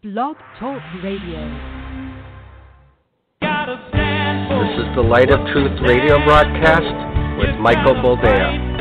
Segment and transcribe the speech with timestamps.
[0.00, 1.40] Blog Talk Radio.
[3.40, 8.76] This is the Light of Truth radio broadcast with Michael Boldea.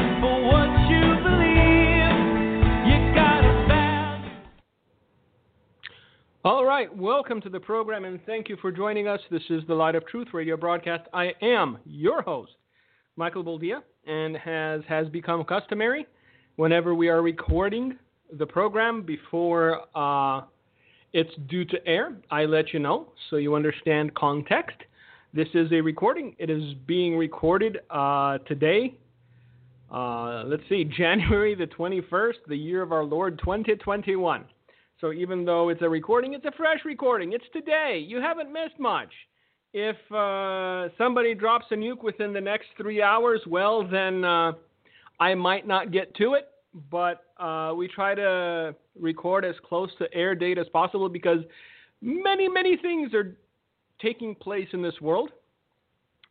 [6.46, 9.20] All right, welcome to the program and thank you for joining us.
[9.32, 11.10] This is the Light of Truth radio broadcast.
[11.16, 12.52] I am your host,
[13.16, 16.06] Michael Boldea, and as has become customary,
[16.58, 17.98] whenever we are recording
[18.38, 20.42] the program before uh,
[21.18, 24.78] it's due to air, I let you know so you understand context.
[25.34, 26.36] This is a recording.
[26.38, 28.94] It is being recorded uh, today.
[29.92, 34.46] Uh, let's see, January the 21st, the year of our Lord 2021.
[35.02, 37.34] So even though it's a recording, it's a fresh recording.
[37.34, 38.04] It's today.
[38.08, 39.10] You haven't missed much.
[39.74, 44.52] If uh, somebody drops a nuke within the next three hours, well, then uh,
[45.20, 46.48] I might not get to it
[46.92, 51.40] but uh, we try to record as close to air date as possible because
[52.02, 53.38] many, many things are
[54.02, 55.32] taking place in this world.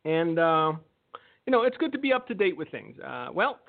[0.05, 0.73] And, uh,
[1.47, 2.97] you know, it's good to be up to date with things.
[3.01, 3.61] Uh, well,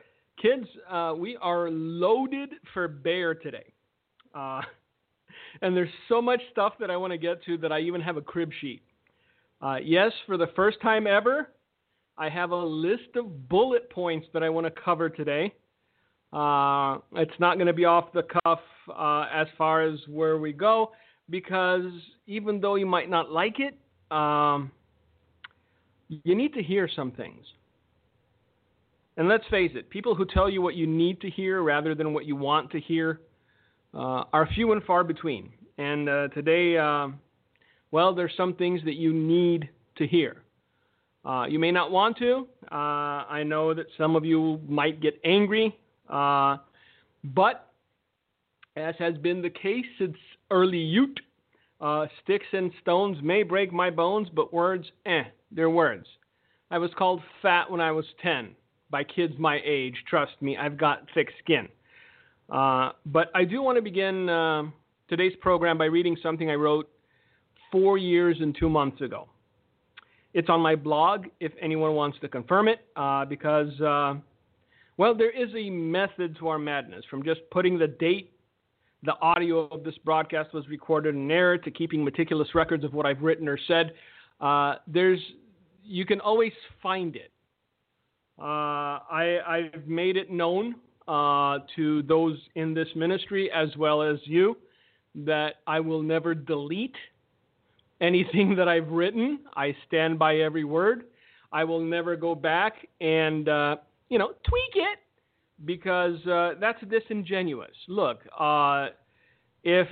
[0.42, 3.74] kids, uh, we are loaded for bear today.
[4.34, 4.62] Uh,
[5.62, 8.18] and there's so much stuff that I want to get to that I even have
[8.18, 8.82] a crib sheet.
[9.62, 11.50] Uh, yes, for the first time ever,
[12.18, 15.54] I have a list of bullet points that I want to cover today.
[16.34, 18.60] Uh, it's not going to be off the cuff
[18.94, 20.92] uh, as far as where we go
[21.30, 21.92] because
[22.26, 23.78] even though you might not like it,
[24.16, 24.72] um,
[26.10, 27.46] you need to hear some things.
[29.18, 32.14] And let's face it, people who tell you what you need to hear rather than
[32.14, 33.20] what you want to hear
[33.94, 35.50] uh, are few and far between.
[35.78, 37.10] And uh, today, uh,
[37.92, 40.44] well, there's some things that you need to hear.
[41.26, 42.48] Uh, you may not want to.
[42.72, 45.76] Uh, I know that some of you might get angry
[46.10, 46.58] uh,
[47.24, 47.72] but
[48.76, 50.18] as has been the case since
[50.52, 51.16] early youth,
[51.82, 56.08] uh, sticks and stones may break my bones, but words, eh, they're words.
[56.70, 58.56] I was called fat when I was 10
[58.90, 59.96] by kids my age.
[60.10, 61.68] Trust me, I've got thick skin.
[62.50, 64.64] Uh, but I do want to begin uh,
[65.10, 66.90] today's program by reading something I wrote
[67.72, 69.28] four years and two months ago.
[70.34, 74.16] It's on my blog if anyone wants to confirm it, uh, because uh,
[74.98, 78.34] well, there is a method to our madness, from just putting the date
[79.04, 83.06] the audio of this broadcast was recorded in error to keeping meticulous records of what
[83.06, 83.94] I've written or said.
[84.42, 85.20] Uh, there's,
[85.84, 87.32] you can always find it.
[88.40, 90.76] Uh, I, have made it known
[91.08, 94.58] uh, to those in this ministry as well as you
[95.16, 96.96] that I will never delete
[98.02, 99.40] anything that I've written.
[99.56, 101.06] I stand by every word.
[101.52, 103.78] I will never go back and uh,
[104.10, 105.00] you know, tweak it
[105.66, 107.76] because uh, that's disingenuous.
[107.88, 108.88] Look, uh,
[109.64, 109.88] if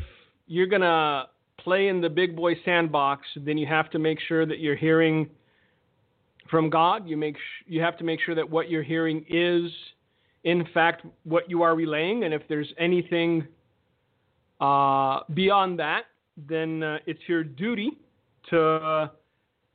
[0.48, 1.26] you're gonna
[1.59, 5.30] play in the big boy sandbox, then you have to make sure that you're hearing
[6.50, 7.08] from God.
[7.08, 9.72] You make sh- you have to make sure that what you're hearing is,
[10.44, 12.24] in fact, what you are relaying.
[12.24, 13.47] And if there's anything
[14.62, 16.03] uh, beyond that,
[16.38, 17.97] then uh, it's your duty
[18.50, 19.12] to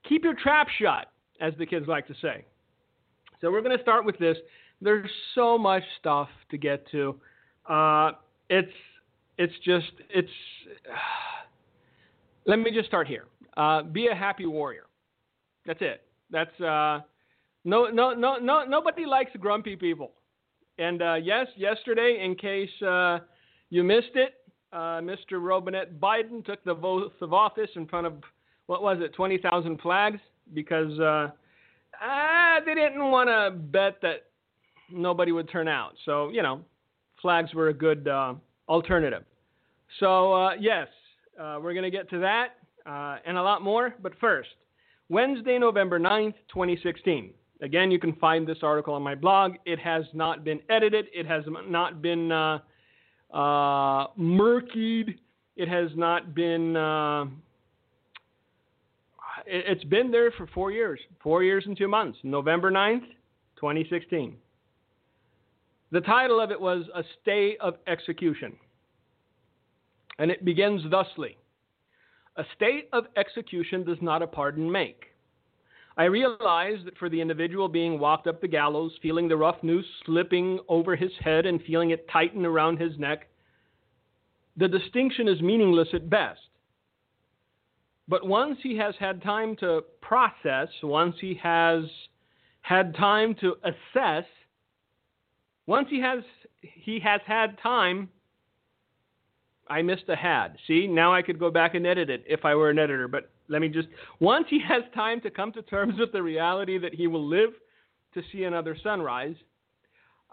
[0.09, 2.45] keep your trap shut, as the kids like to say.
[3.41, 4.37] So we're going to start with this.
[4.83, 7.19] There's so much stuff to get to.
[7.69, 8.12] Uh,
[8.49, 8.73] it's
[9.39, 10.28] it's just it's.
[10.89, 10.95] Uh,
[12.47, 13.27] let me just start here.
[13.56, 14.87] Uh, be a happy warrior.
[15.67, 16.03] That's it.
[16.31, 17.01] That's uh,
[17.65, 20.12] no no no no nobody likes grumpy people.
[20.78, 23.19] And uh, yes, yesterday, in case uh,
[23.69, 24.34] you missed it,
[24.72, 25.33] Mr.
[25.33, 28.15] Robinette Biden took the oath of office in front of
[28.67, 30.21] what was it, 20,000 flags
[30.55, 30.99] because
[32.00, 34.25] uh, they didn't want to bet that
[34.91, 35.93] nobody would turn out.
[36.05, 36.61] So, you know,
[37.21, 38.34] flags were a good uh,
[38.69, 39.25] alternative.
[39.99, 40.89] So, uh, yes,
[41.39, 42.55] uh, we're going to get to that
[42.87, 43.94] uh, and a lot more.
[44.03, 44.49] But first,
[45.09, 47.33] Wednesday, November 9th, 2016.
[47.62, 49.56] Again, you can find this article on my blog.
[49.66, 52.60] It has not been edited, it has not been uh,
[53.34, 55.19] murkied,
[55.56, 56.75] it has not been
[59.51, 63.07] it's been there for four years, four years and two months, November 9th,
[63.57, 64.37] 2016.
[65.93, 68.55] The title of it was A Stay of Execution.
[70.19, 71.37] And it begins thusly
[72.37, 75.07] A state of execution does not a pardon make.
[75.97, 79.85] I realize that for the individual being walked up the gallows, feeling the rough noose
[80.07, 83.29] slipping over his head and feeling it tighten around his neck,
[84.57, 86.41] the distinction is meaningless at best.
[88.10, 91.84] But once he has had time to process, once he has
[92.60, 94.24] had time to assess,
[95.66, 96.24] once he has
[96.60, 98.09] he has had time
[99.68, 100.57] I missed a had.
[100.66, 103.07] See, now I could go back and edit it if I were an editor.
[103.07, 103.86] But let me just,
[104.18, 107.51] once he has time to come to terms with the reality that he will live
[108.15, 109.36] to see another sunrise,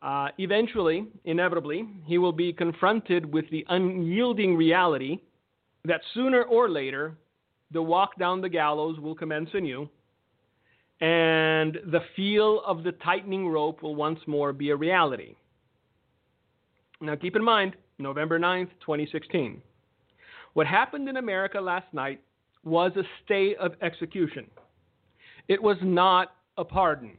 [0.02, 5.20] uh, eventually, inevitably, he will be confronted with the unyielding reality
[5.86, 7.16] that sooner or later,
[7.72, 9.90] the walk down the gallows will commence anew,
[11.00, 15.36] and the feel of the tightening rope will once more be a reality.
[17.00, 19.62] Now, keep in mind, November 9th, 2016.
[20.54, 22.22] What happened in America last night
[22.64, 24.50] was a stay of execution.
[25.48, 27.18] It was not a pardon.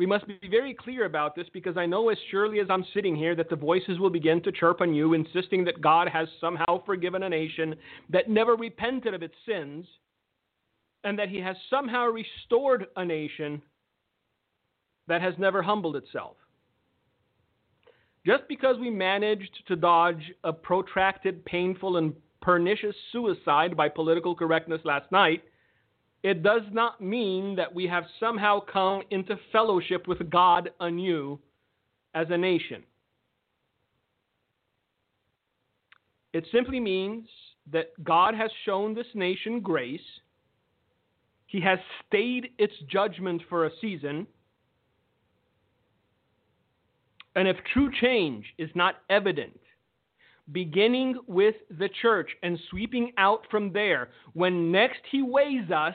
[0.00, 3.14] We must be very clear about this because I know as surely as I'm sitting
[3.14, 6.82] here that the voices will begin to chirp on you, insisting that God has somehow
[6.86, 7.74] forgiven a nation
[8.08, 9.84] that never repented of its sins
[11.04, 13.60] and that he has somehow restored a nation
[15.06, 16.36] that has never humbled itself.
[18.24, 24.80] Just because we managed to dodge a protracted, painful, and pernicious suicide by political correctness
[24.82, 25.42] last night,
[26.22, 31.38] it does not mean that we have somehow come into fellowship with God anew
[32.14, 32.82] as a nation.
[36.32, 37.28] It simply means
[37.72, 40.00] that God has shown this nation grace.
[41.46, 44.26] He has stayed its judgment for a season
[47.36, 49.58] and if true change is not evident,
[50.52, 55.94] beginning with the church and sweeping out from there, when next he weighs us,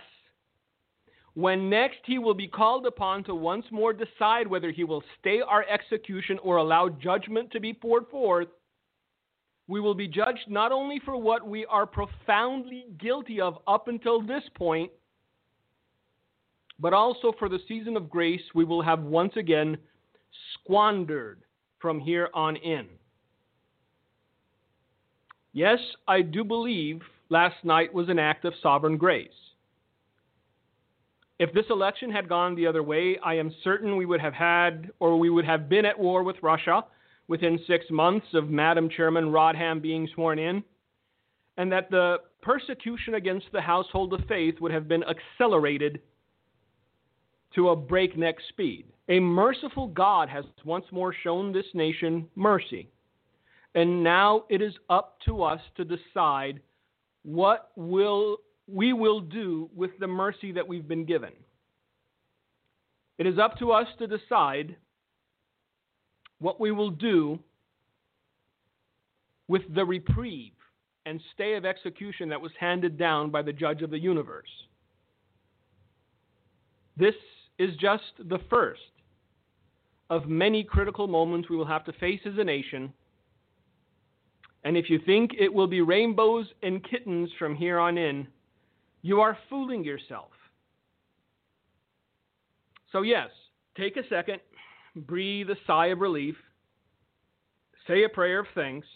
[1.36, 5.42] when next he will be called upon to once more decide whether he will stay
[5.42, 8.48] our execution or allow judgment to be poured forth,
[9.68, 14.22] we will be judged not only for what we are profoundly guilty of up until
[14.22, 14.90] this point,
[16.80, 19.78] but also for the season of grace we will have once again
[20.54, 21.42] squandered
[21.80, 22.88] from here on in.
[25.52, 29.30] Yes, I do believe last night was an act of sovereign grace.
[31.38, 34.90] If this election had gone the other way, I am certain we would have had,
[35.00, 36.86] or we would have been at war with Russia
[37.28, 40.64] within six months of Madam Chairman Rodham being sworn in,
[41.58, 46.00] and that the persecution against the household of faith would have been accelerated
[47.56, 48.86] to a breakneck speed.
[49.10, 52.90] A merciful God has once more shown this nation mercy.
[53.74, 56.62] And now it is up to us to decide
[57.24, 61.32] what will we will do with the mercy that we've been given.
[63.18, 64.76] It is up to us to decide
[66.40, 67.40] what we will do
[69.48, 70.52] with the reprieve
[71.06, 74.50] and stay of execution that was handed down by the judge of the universe.
[76.98, 77.16] This
[77.60, 78.82] is just the first
[80.10, 82.92] of many critical moments we will have to face as a nation.
[84.64, 88.28] And if you think it will be rainbows and kittens from here on in,
[89.06, 90.32] you are fooling yourself.
[92.92, 93.30] So, yes,
[93.78, 94.40] take a second,
[94.96, 96.34] breathe a sigh of relief,
[97.88, 98.88] say a prayer of thanks,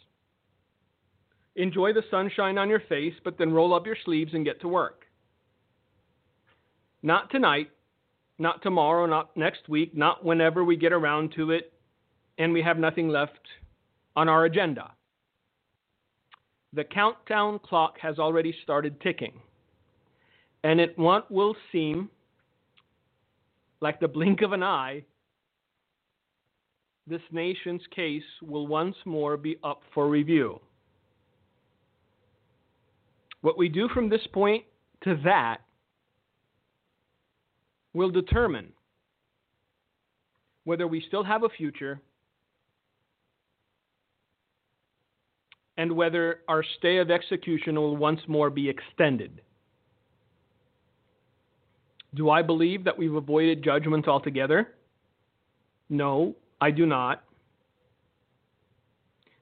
[1.55, 4.67] enjoy the sunshine on your face, but then roll up your sleeves and get to
[4.67, 5.03] work.
[7.03, 7.69] Not tonight,
[8.39, 11.71] not tomorrow, not next week, not whenever we get around to it
[12.39, 13.37] and we have nothing left
[14.15, 14.89] on our agenda.
[16.73, 19.33] The countdown clock has already started ticking.
[20.63, 22.09] And it what will seem
[23.81, 25.03] like the blink of an eye,
[27.07, 30.59] this nation's case will once more be up for review.
[33.41, 34.65] What we do from this point
[35.03, 35.61] to that
[37.93, 38.71] will determine
[40.65, 41.99] whether we still have a future
[45.77, 49.41] and whether our stay of execution will once more be extended.
[52.15, 54.69] Do I believe that we've avoided judgment altogether?
[55.89, 57.23] No, I do not.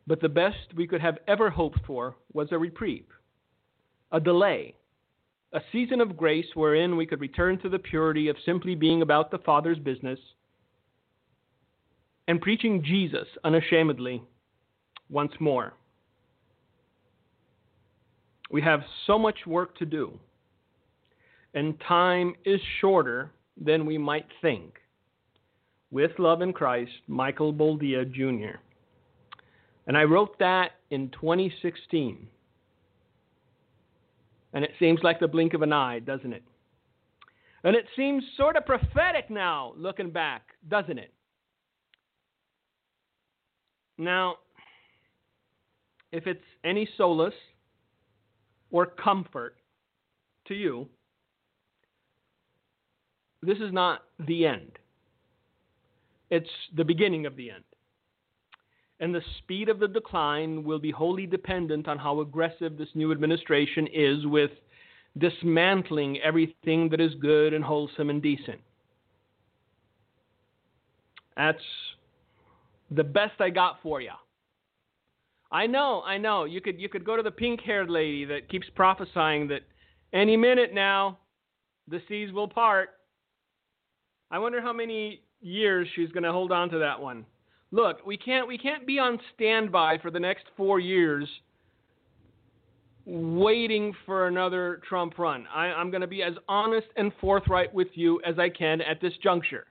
[0.05, 3.07] But the best we could have ever hoped for was a reprieve,
[4.11, 4.75] a delay,
[5.53, 9.31] a season of grace wherein we could return to the purity of simply being about
[9.31, 10.19] the Father's business
[12.27, 14.21] and preaching Jesus unashamedly
[15.09, 15.73] once more.
[18.49, 20.19] We have so much work to do,
[21.57, 24.75] and time is shorter than we might think.
[25.89, 28.59] With love in Christ, Michael Boldea Jr.
[29.87, 32.27] And I wrote that in 2016.
[34.53, 36.43] And it seems like the blink of an eye, doesn't it?
[37.63, 41.11] And it seems sort of prophetic now, looking back, doesn't it?
[43.97, 44.35] Now,
[46.11, 47.33] if it's any solace
[48.69, 49.55] or comfort
[50.49, 50.87] to you,
[53.41, 54.71] this is not the end.
[56.29, 57.63] It's the beginning of the end.
[58.99, 63.11] And the speed of the decline will be wholly dependent on how aggressive this new
[63.11, 64.51] administration is with
[65.17, 68.59] dismantling everything that is good and wholesome and decent.
[71.35, 71.61] That's
[72.89, 74.11] the best I got for you.
[75.51, 76.43] I know, I know.
[76.43, 79.61] You could you could go to the pink-haired lady that keeps prophesying that
[80.11, 81.19] any minute now
[81.87, 82.96] the seas will part.
[84.29, 87.25] I wonder how many years she's going to hold on to that one.
[87.71, 91.27] Look, we can't we can't be on standby for the next 4 years
[93.05, 95.47] waiting for another Trump run.
[95.53, 98.99] I, I'm going to be as honest and forthright with you as I can at
[98.99, 99.65] this juncture.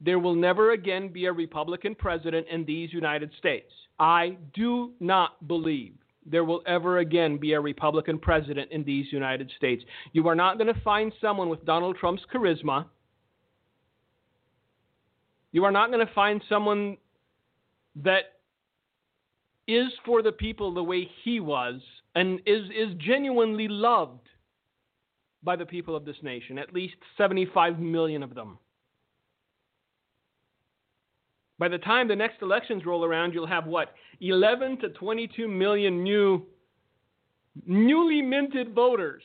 [0.00, 3.70] There will never again be a Republican president in these United States.
[3.98, 9.50] I do not believe there will ever again be a Republican president in these United
[9.56, 9.84] States.
[10.12, 12.86] You are not going to find someone with Donald Trump's charisma.
[15.52, 16.96] You are not going to find someone
[17.96, 18.24] that
[19.66, 21.80] is for the people the way he was
[22.14, 24.28] and is, is genuinely loved
[25.42, 28.58] by the people of this nation, at least 75 million of them.
[31.58, 33.94] By the time the next elections roll around, you'll have what?
[34.20, 36.44] 11 to 22 million new,
[37.64, 39.22] newly minted voters.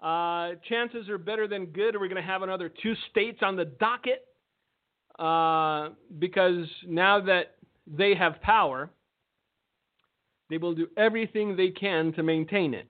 [0.00, 1.94] Uh, chances are better than good.
[1.94, 4.24] We're going to have another two states on the docket
[5.18, 7.56] uh, because now that
[7.86, 8.90] they have power,
[10.50, 12.86] they will do everything they can to maintain it,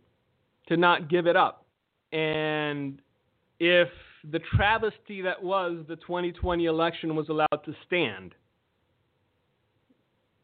[0.68, 1.66] to not give it up.
[2.12, 3.00] And
[3.58, 3.88] if
[4.30, 8.34] the travesty that was the 2020 election was allowed to stand,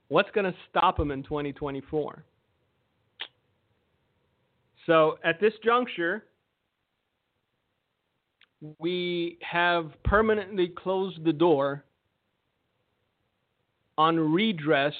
[0.08, 2.24] what's going to stop them in 2024?
[4.86, 6.24] So at this juncture,
[8.78, 11.84] we have permanently closed the door
[13.96, 14.94] on redress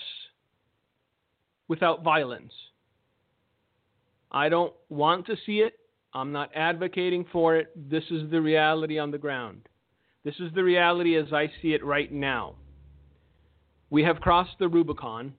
[1.69, 2.53] without violence.
[4.33, 5.75] I don't want to see it.
[6.15, 7.71] I'm not advocating for it.
[7.91, 9.69] This is the reality on the ground.
[10.25, 12.57] This is the reality as I see it right now.
[13.91, 15.35] We have crossed the Rubicon,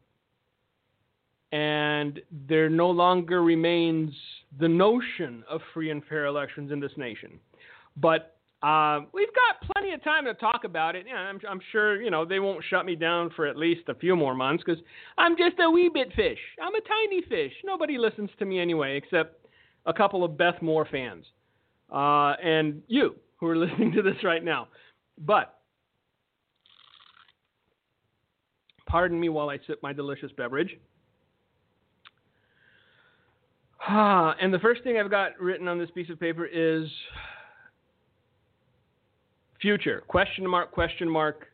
[1.52, 4.14] and there no longer remains
[4.60, 7.40] the notion of free and fair elections in this nation.
[7.98, 11.06] But uh, we've got plenty of time to talk about it.
[11.08, 13.96] Yeah, I'm, I'm, sure you know they won't shut me down for at least a
[13.96, 14.82] few more months because
[15.18, 16.38] I'm just a wee bit fish.
[16.62, 17.54] I'm a tiny fish.
[17.64, 19.48] Nobody listens to me anyway, except
[19.88, 21.26] a couple of Beth Moore fans,
[21.92, 24.68] uh, and you who are listening to this right now.
[25.18, 25.58] But
[28.86, 30.78] pardon me while I sip my delicious beverage.
[34.42, 36.88] And the first thing I've got written on this piece of paper is
[39.62, 41.48] future question mark question mark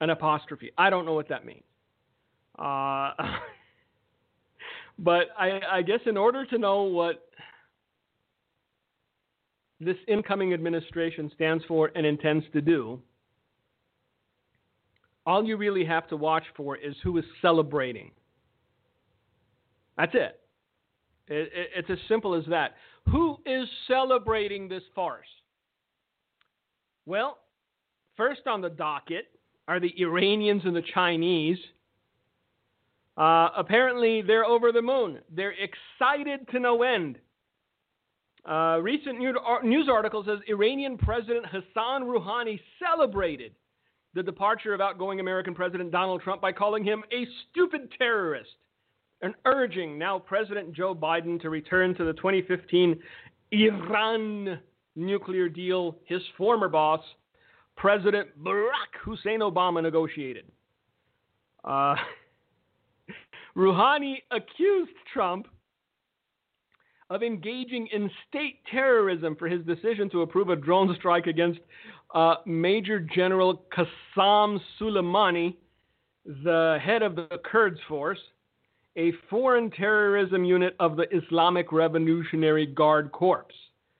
[0.00, 0.70] an apostrophe.
[0.76, 1.62] I don't know what that means.
[2.58, 3.12] Uh,
[4.98, 7.26] But I, I guess in order to know what
[9.80, 13.00] this incoming administration stands for and intends to do,
[15.26, 18.10] all you really have to watch for is who is celebrating.
[19.96, 20.40] That's it.
[21.28, 22.74] it, it it's as simple as that.
[23.10, 25.26] Who is celebrating this farce?
[27.06, 27.38] Well,
[28.16, 29.26] first on the docket
[29.68, 31.58] are the Iranians and the Chinese
[33.16, 35.18] uh, apparently, they're over the moon.
[35.30, 37.18] They're excited to no end.
[38.48, 43.52] Uh, recent news article says Iranian President Hassan Rouhani celebrated
[44.14, 48.50] the departure of outgoing American President Donald Trump by calling him a stupid terrorist
[49.20, 53.00] and urging now President Joe Biden to return to the 2015
[53.52, 54.58] Iran
[54.96, 57.00] nuclear deal his former boss,
[57.76, 60.44] President Barack Hussein Obama, negotiated.
[61.64, 61.94] Uh,
[63.56, 65.46] Rouhani accused Trump
[67.10, 71.60] of engaging in state terrorism for his decision to approve a drone strike against
[72.14, 75.56] uh, Major General Qassem Soleimani,
[76.24, 78.18] the head of the Quds Force,
[78.96, 83.46] a foreign terrorism unit of the Islamic Revolutionary Guard Corps.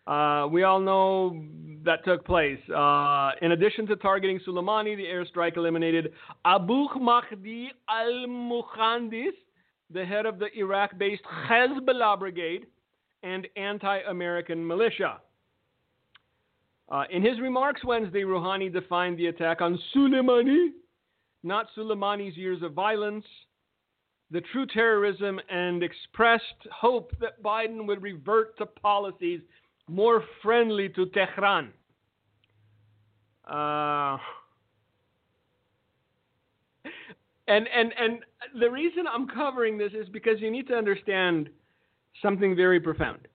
[0.07, 1.45] Uh, we all know
[1.85, 2.59] that took place.
[2.71, 6.13] Uh, in addition to targeting Soleimani, the airstrike eliminated
[6.45, 9.33] Abu Mahdi al Muhandis,
[9.91, 12.67] the head of the Iraq based Hezbollah brigade,
[13.23, 15.21] and anti American militia.
[16.91, 20.71] Uh, in his remarks Wednesday, Rouhani defined the attack on Soleimani,
[21.43, 23.25] not Soleimani's years of violence,
[24.33, 29.41] the true terrorism and expressed hope that Biden would revert to policies
[29.89, 31.73] more friendly to Tehran.
[33.47, 34.17] Uh,
[37.49, 38.19] and and and
[38.61, 41.49] the reason I'm covering this is because you need to understand
[42.23, 43.27] something very profound.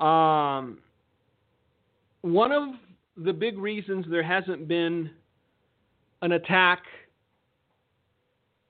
[0.00, 0.78] Um,
[2.22, 2.68] one of
[3.16, 5.10] the big reasons there hasn't been
[6.22, 6.82] an attack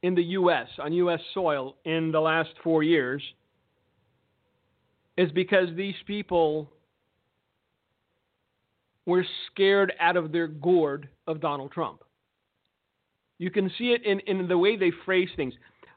[0.03, 1.21] in the U.S., on U.S.
[1.35, 3.23] soil, in the last four years
[5.19, 6.71] is because these people
[9.05, 12.05] were scared out of their gourd of Donald Trump.
[13.39, 15.55] You can see it in, in the way they phrase things.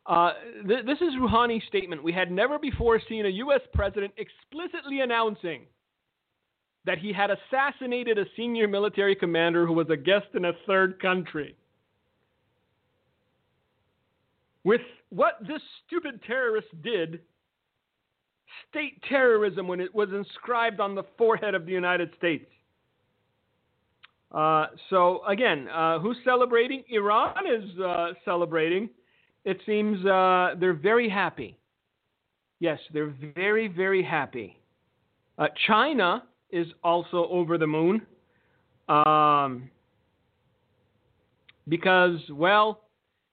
[0.07, 0.31] Uh,
[0.67, 2.03] th- this is Rouhani's statement.
[2.03, 3.61] We had never before seen a U.S.
[3.73, 5.61] president explicitly announcing
[6.85, 10.99] that he had assassinated a senior military commander who was a guest in a third
[10.99, 11.55] country.
[14.63, 17.19] With what this stupid terrorist did,
[18.69, 22.45] state terrorism when it was inscribed on the forehead of the United States.
[24.31, 26.83] Uh, so again, uh, who's celebrating?
[26.89, 28.89] Iran is uh, celebrating.
[29.43, 31.57] It seems uh, they're very happy.
[32.59, 34.57] Yes, they're very, very happy.
[35.37, 38.05] Uh, China is also over the moon
[38.87, 39.69] um,
[41.67, 42.81] because, well,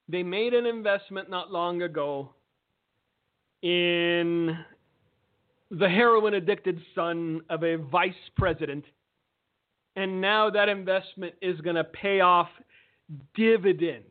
[0.09, 2.31] they made an investment not long ago
[3.63, 4.57] in
[5.71, 8.85] the heroin addicted son of a vice president.
[9.97, 12.49] And now that investment is going to pay off
[13.35, 14.07] dividends.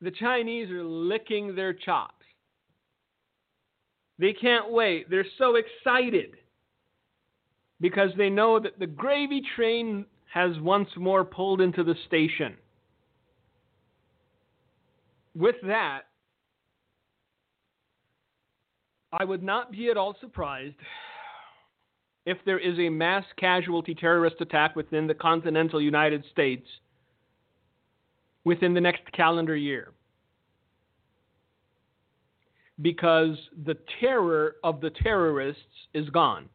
[0.00, 2.12] The Chinese are licking their chops.
[4.18, 5.10] They can't wait.
[5.10, 6.36] They're so excited
[7.80, 12.54] because they know that the gravy train has once more pulled into the station.
[15.34, 16.02] With that,
[19.12, 20.76] I would not be at all surprised
[22.24, 26.66] if there is a mass casualty terrorist attack within the continental United States
[28.44, 29.92] within the next calendar year.
[32.82, 35.62] Because the terror of the terrorists
[35.94, 36.48] is gone.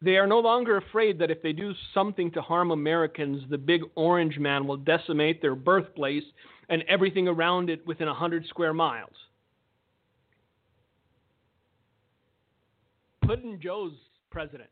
[0.00, 3.82] They are no longer afraid that if they do something to harm Americans, the big
[3.96, 6.22] orange man will decimate their birthplace
[6.68, 9.10] and everything around it within 100 square miles.
[13.28, 13.92] Puddin' Joe's
[14.30, 14.70] president.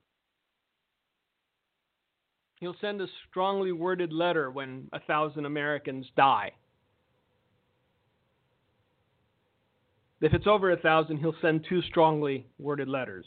[2.59, 6.53] He'll send a strongly worded letter when a thousand Americans die.
[10.23, 13.27] If it's over a thousand, he'll send two strongly worded letters.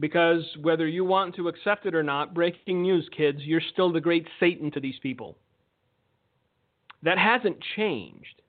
[0.00, 4.00] Because whether you want to accept it or not, breaking news, kids, you're still the
[4.00, 5.38] great Satan to these people.
[7.04, 8.42] That hasn't changed.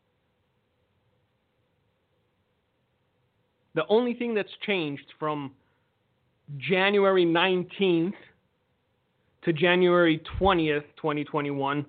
[3.75, 5.51] The only thing that's changed from
[6.57, 8.13] January 19th
[9.43, 11.85] to January 20th, 2021,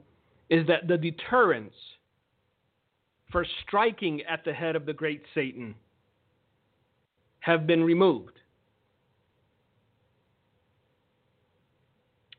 [0.50, 1.74] is that the deterrence
[3.30, 5.74] for striking at the head of the great Satan
[7.40, 8.38] have been removed.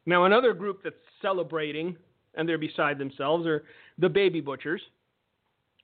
[0.06, 1.96] Now, another group that's celebrating,
[2.36, 3.64] and they're beside themselves, are
[3.98, 4.82] the baby butchers.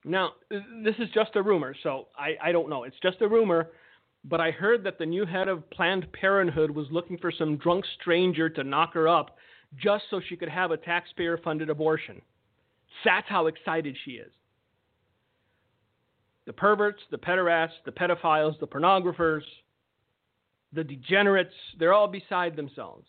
[0.04, 2.84] Now, this is just a rumor, so I, I don't know.
[2.84, 3.70] It's just a rumor,
[4.24, 7.84] but I heard that the new head of Planned Parenthood was looking for some drunk
[8.00, 9.36] stranger to knock her up
[9.76, 12.22] just so she could have a taxpayer funded abortion.
[13.04, 14.32] That's how excited she is.
[16.46, 19.42] The perverts, the pederasts, the pedophiles, the pornographers,
[20.72, 23.06] the degenerates, they're all beside themselves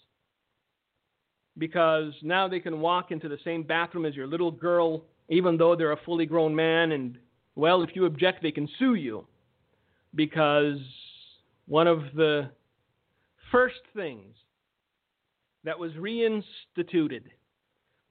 [1.57, 5.75] because now they can walk into the same bathroom as your little girl, even though
[5.75, 6.91] they're a fully grown man.
[6.91, 7.17] And,
[7.55, 9.25] well, if you object, they can sue you
[10.15, 10.77] because
[11.67, 12.49] one of the
[13.51, 14.35] first things
[15.63, 17.23] that was reinstituted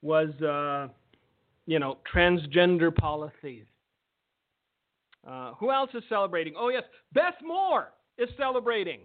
[0.03, 0.89] was, uh,
[1.67, 3.65] you know, transgender policies.
[5.29, 6.55] Uh, who else is celebrating?
[6.57, 9.01] Oh, yes, Beth Moore is celebrating.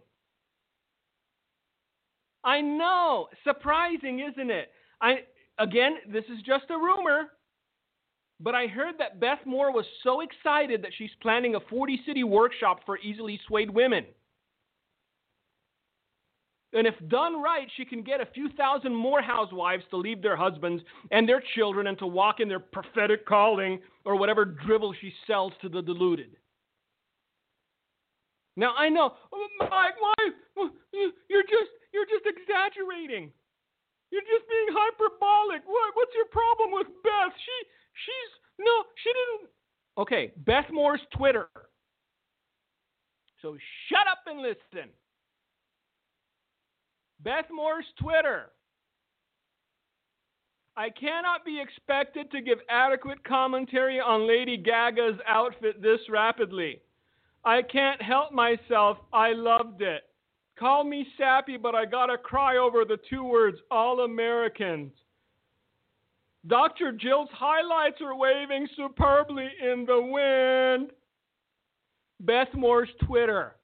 [2.44, 3.28] I know.
[3.44, 4.70] Surprising, isn't it?
[5.02, 5.20] I
[5.60, 7.30] again, this is just a rumor,
[8.40, 12.24] but I heard that Beth Moore was so excited that she's planning a 40 city
[12.24, 14.06] workshop for easily swayed women.
[16.74, 20.36] And if done right, she can get a few thousand more housewives to leave their
[20.36, 25.14] husbands and their children and to walk in their prophetic calling or whatever drivel she
[25.28, 26.36] sells to the deluded.
[28.56, 29.14] Now I know,
[29.60, 30.70] Mike, why?
[30.94, 33.32] You're just you're just exaggerating.
[34.10, 35.66] You're just being hyperbolic.
[35.66, 35.90] What?
[35.94, 37.34] What's your problem with Beth?
[37.34, 37.58] She,
[37.94, 39.50] she's no, she didn't.
[39.98, 41.48] Okay, Beth Moore's Twitter.
[43.42, 43.58] So
[43.90, 44.90] shut up and listen.
[47.22, 48.52] Beth Moore's Twitter.
[50.76, 56.82] I cannot be expected to give adequate commentary on Lady Gaga's outfit this rapidly.
[57.46, 58.98] I can't help myself.
[59.12, 60.04] I loved it.
[60.58, 64.92] Call me sappy, but I gotta cry over the two words all Americans.
[66.46, 66.92] Dr.
[66.92, 70.92] Jill's highlights are waving superbly in the wind.
[72.20, 73.56] Beth Moore's Twitter.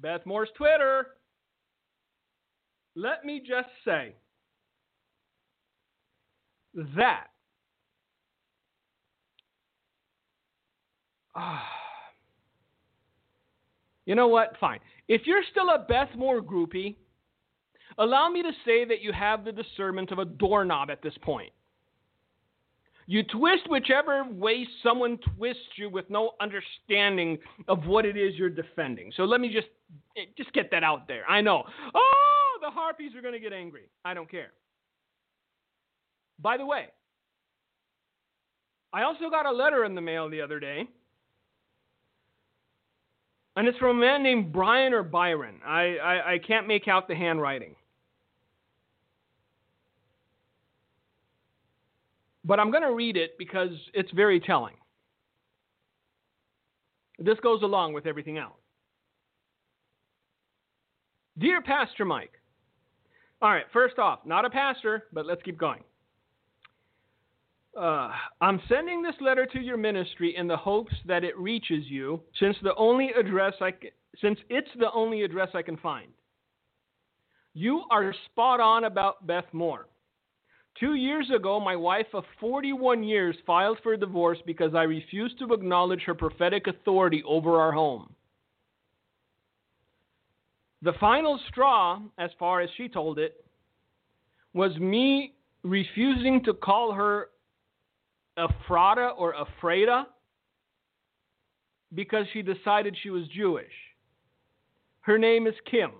[0.00, 1.06] Beth Moore's Twitter.
[2.94, 4.14] Let me just say
[6.74, 7.28] that
[11.34, 11.58] uh,
[14.04, 14.54] you know what?
[14.60, 14.80] Fine.
[15.08, 16.96] If you're still a Beth Moore groupie,
[17.98, 21.52] allow me to say that you have the discernment of a doorknob at this point.
[23.06, 28.50] You twist whichever way someone twists you with no understanding of what it is you're
[28.50, 29.10] defending.
[29.16, 29.68] So let me just
[30.36, 31.24] just get that out there.
[31.26, 31.64] I know.
[31.94, 33.88] Oh, the harpies are going to get angry.
[34.04, 34.50] I don't care.
[36.38, 36.88] By the way,
[38.92, 40.86] I also got a letter in the mail the other day.
[43.56, 45.60] And it's from a man named Brian or Byron.
[45.66, 47.74] I, I, I can't make out the handwriting.
[52.48, 54.74] But I'm going to read it because it's very telling.
[57.18, 58.56] This goes along with everything else.
[61.36, 62.32] Dear Pastor Mike,
[63.42, 65.84] all right, first off, not a pastor, but let's keep going.
[67.78, 72.20] Uh, I'm sending this letter to your ministry in the hopes that it reaches you,
[72.40, 73.90] since the only address I can,
[74.22, 76.08] since it's the only address I can find.
[77.52, 79.86] You are spot on about Beth Moore.
[80.80, 85.52] Two years ago, my wife of 41 years filed for divorce because I refused to
[85.52, 88.14] acknowledge her prophetic authority over our home.
[90.82, 93.44] The final straw, as far as she told it,
[94.54, 97.30] was me refusing to call her
[98.38, 100.06] Ephrata or Ephrata
[101.94, 103.72] because she decided she was Jewish.
[105.00, 105.90] Her name is Kim.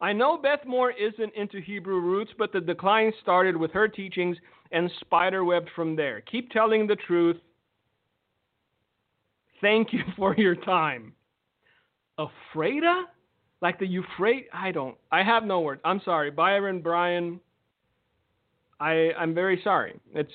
[0.00, 4.36] I know Beth Moore isn't into Hebrew roots, but the decline started with her teachings
[4.72, 6.20] and spiderwebbed from there.
[6.22, 7.36] Keep telling the truth.
[9.60, 11.12] Thank you for your time.
[12.18, 13.04] Ephrata?
[13.62, 14.48] Like the Euphrates?
[14.52, 14.96] I don't.
[15.10, 15.80] I have no words.
[15.84, 17.40] I'm sorry, Byron, Brian.
[18.80, 19.98] I I'm very sorry.
[20.14, 20.30] It's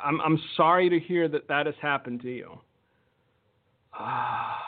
[0.00, 2.58] I'm I'm sorry to hear that that has happened to you.
[3.96, 4.58] Ah.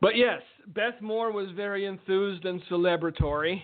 [0.00, 3.62] but yes, Beth Moore was very enthused and celebratory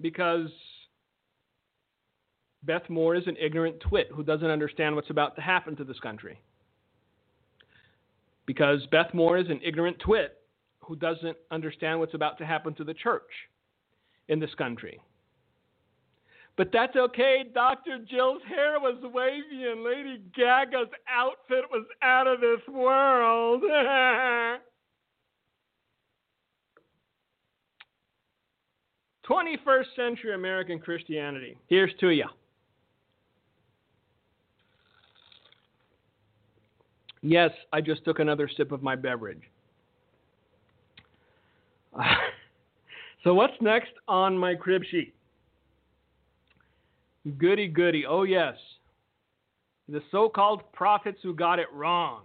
[0.00, 0.48] because
[2.62, 6.00] Beth Moore is an ignorant twit who doesn't understand what's about to happen to this
[6.00, 6.40] country.
[8.46, 10.38] Because Beth Moore is an ignorant twit
[10.80, 13.30] who doesn't understand what's about to happen to the church
[14.28, 15.00] in this country.
[16.56, 17.44] But that's okay.
[17.54, 17.98] Dr.
[18.10, 23.62] Jill's hair was wavy and Lady Gaga's outfit was out of this world.
[29.28, 31.56] 21st century American Christianity.
[31.68, 32.24] Here's to you.
[37.20, 39.42] Yes, I just took another sip of my beverage.
[43.24, 45.14] so, what's next on my crib sheet?
[47.38, 48.06] Goody, goody.
[48.06, 48.54] Oh, yes.
[49.88, 52.22] The so called prophets who got it wrong.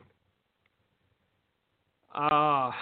[2.13, 2.69] Ah.
[2.69, 2.73] Uh,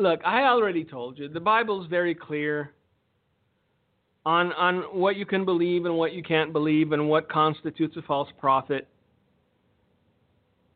[0.00, 1.28] look, I already told you.
[1.28, 2.72] The Bible's very clear
[4.26, 8.02] on, on what you can believe and what you can't believe and what constitutes a
[8.02, 8.88] false prophet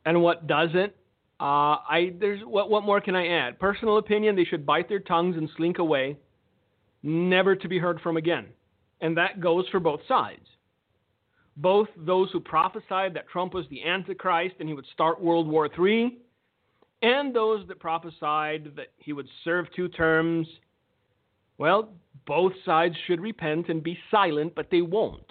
[0.06, 0.92] and what doesn't.
[1.40, 3.58] Uh, I there's what what more can I add?
[3.58, 6.16] Personal opinion: they should bite their tongues and slink away,
[7.02, 8.46] never to be heard from again
[9.04, 10.46] and that goes for both sides.
[11.58, 15.66] Both those who prophesied that Trump was the Antichrist and he would start World War
[15.66, 16.16] III,
[17.04, 20.48] and those that prophesied that he would serve two terms.
[21.58, 21.90] Well,
[22.26, 25.30] both sides should repent and be silent, but they won't.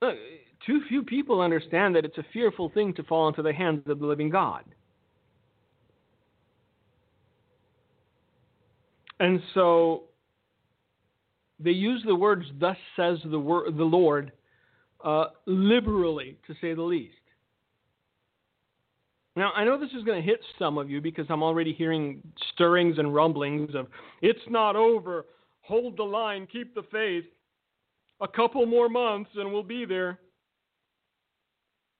[0.00, 0.16] Look,
[0.64, 3.98] too few people understand that it's a fearful thing to fall into the hands of
[3.98, 4.64] the living God.
[9.18, 10.04] And so
[11.58, 13.30] they use the words "Thus says the
[13.76, 14.32] the Lord"
[15.04, 17.14] uh, liberally, to say the least.
[19.34, 22.22] Now, I know this is going to hit some of you because I'm already hearing
[22.52, 23.86] stirrings and rumblings of
[24.20, 25.24] it's not over,
[25.62, 27.24] hold the line, keep the faith.
[28.20, 30.18] A couple more months and we'll be there.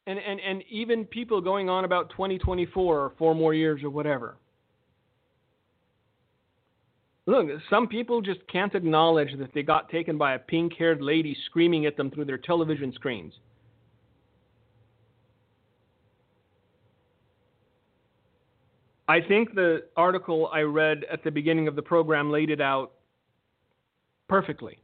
[0.07, 4.37] And and and even people going on about 2024 or four more years or whatever.
[7.27, 11.87] Look, some people just can't acknowledge that they got taken by a pink-haired lady screaming
[11.87, 13.33] at them through their television screens.
[19.07, 22.93] I think the article I read at the beginning of the program laid it out
[24.29, 24.79] perfectly.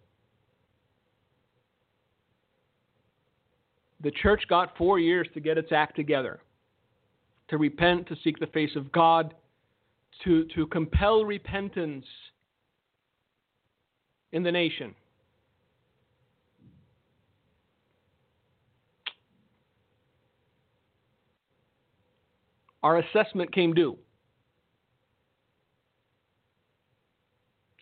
[4.00, 6.40] The church got four years to get its act together,
[7.48, 9.34] to repent, to seek the face of God,
[10.24, 12.06] to, to compel repentance
[14.32, 14.94] in the nation.
[22.82, 23.98] Our assessment came due.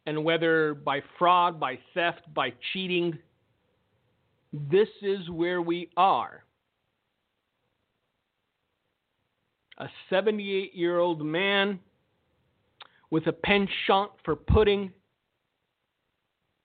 [0.06, 3.18] and whether by fraud, by theft, by cheating,
[4.52, 6.44] this is where we are.
[9.78, 11.80] A 78 year old man
[13.10, 14.92] with a penchant for pudding,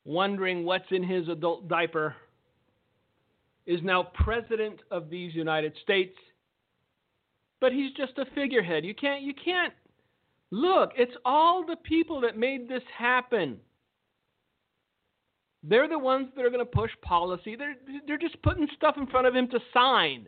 [0.06, 2.16] wondering what's in his adult diaper,
[3.66, 6.16] is now president of these United States.
[7.60, 8.84] But he's just a figurehead.
[8.84, 9.74] You can't you can't
[10.52, 13.58] Look, it's all the people that made this happen.
[15.64, 17.56] They're the ones that are going to push policy.
[17.56, 17.76] They're,
[18.06, 20.28] they're just putting stuff in front of him to sign.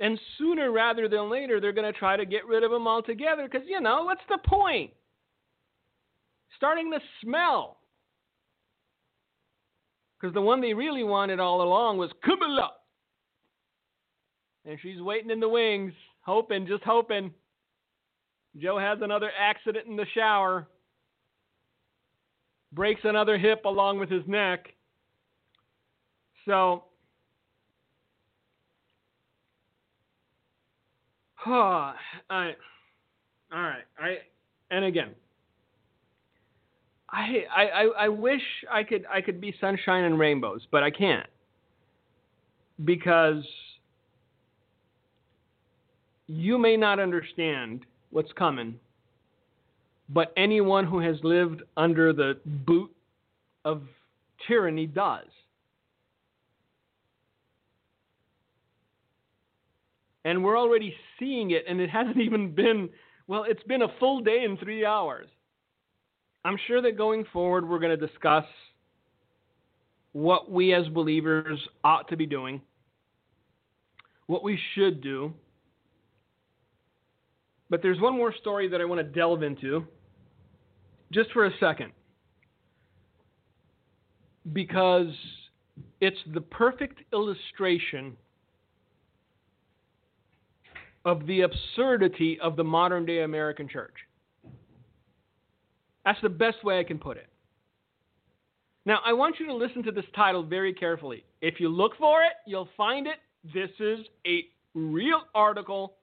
[0.00, 3.48] And sooner rather than later, they're going to try to get rid of him altogether
[3.50, 4.92] because, you know, what's the point?
[6.56, 7.78] Starting to smell.
[10.20, 12.70] Because the one they really wanted all along was Kamala.
[14.64, 15.92] And she's waiting in the wings
[16.28, 17.32] hoping, just hoping.
[18.58, 20.68] Joe has another accident in the shower,
[22.72, 24.66] breaks another hip along with his neck.
[26.44, 26.84] So,
[31.38, 31.92] huh,
[32.30, 32.52] I,
[33.52, 34.16] all right, I,
[34.70, 35.10] and again,
[37.10, 41.26] I, I, I wish I could, I could be sunshine and rainbows, but I can't
[42.84, 43.44] because
[46.26, 48.78] you may not understand what's coming,
[50.10, 52.90] but anyone who has lived under the boot
[53.64, 53.82] of
[54.46, 55.26] tyranny does.
[60.28, 62.90] And we're already seeing it, and it hasn't even been,
[63.28, 65.26] well, it's been a full day and three hours.
[66.44, 68.44] I'm sure that going forward, we're going to discuss
[70.12, 72.60] what we as believers ought to be doing,
[74.26, 75.32] what we should do,
[77.70, 79.86] but there's one more story that I want to delve into
[81.10, 81.92] just for a second.
[84.52, 85.08] Because
[86.02, 88.14] it's the perfect illustration
[91.04, 93.94] of the absurdity of the modern day American church.
[96.04, 97.28] That's the best way I can put it.
[98.86, 101.24] Now, I want you to listen to this title very carefully.
[101.42, 103.16] If you look for it, you'll find it.
[103.52, 105.98] This is a real article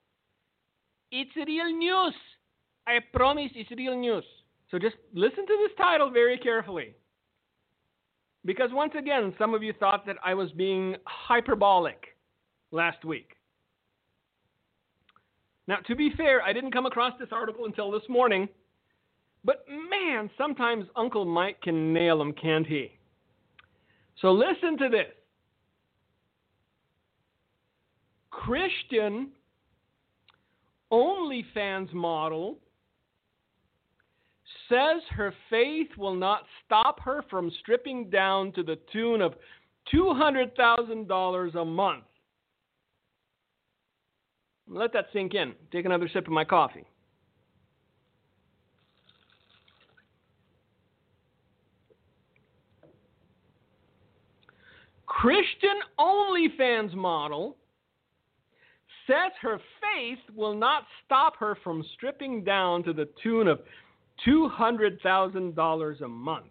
[1.12, 2.14] it's real news.
[2.86, 4.24] I promise it's real news.
[4.70, 6.94] So just listen to this title very carefully.
[8.44, 12.16] Because once again, some of you thought that I was being hyperbolic
[12.70, 13.35] last week.
[15.68, 18.48] Now, to be fair, I didn't come across this article until this morning.
[19.44, 22.92] But man, sometimes Uncle Mike can nail them, can't he?
[24.20, 25.12] So listen to this
[28.30, 29.30] Christian
[30.92, 32.58] OnlyFans model
[34.68, 39.34] says her faith will not stop her from stripping down to the tune of
[39.92, 42.04] $200,000 a month.
[44.68, 45.54] Let that sink in.
[45.70, 46.84] Take another sip of my coffee.
[55.06, 57.56] Christian OnlyFans model
[59.06, 63.60] says her faith will not stop her from stripping down to the tune of
[64.26, 66.46] $200,000 a month.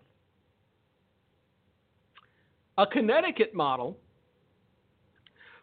[2.77, 3.97] A Connecticut model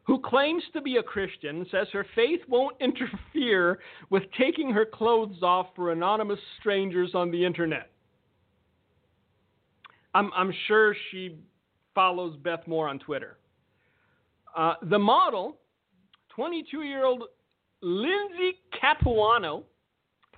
[0.05, 3.79] who claims to be a Christian says her faith won't interfere
[4.11, 7.91] with taking her clothes off for anonymous strangers on the internet.
[10.15, 11.39] I'm, I'm sure she
[11.95, 13.39] follows Beth Moore on Twitter.
[14.57, 15.57] Uh, the model
[16.35, 17.25] 22 year old
[17.81, 19.65] Lindsay Capuano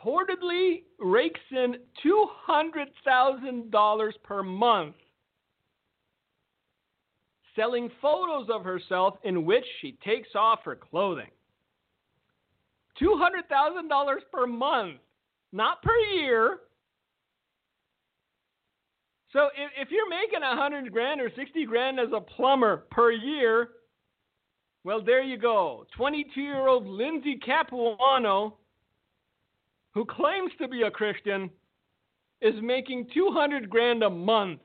[0.05, 4.95] reportedly rakes in $200,000 per month
[7.57, 11.31] selling photos of herself in which she takes off her clothing.
[13.01, 14.99] $200,000 per month,
[15.53, 16.59] not per year.
[19.33, 23.11] So if, if you're making a 100 grand or 60 grand as a plumber per
[23.11, 23.71] year,
[24.85, 25.87] well, there you go.
[25.97, 28.55] 22 year old Lindsay Capuano,
[29.93, 31.51] who claims to be a Christian,
[32.43, 34.61] is making 200 grand a month.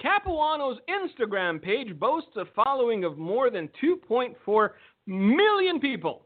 [0.00, 4.70] Capuano's Instagram page boasts a following of more than 2.4
[5.06, 6.22] million people.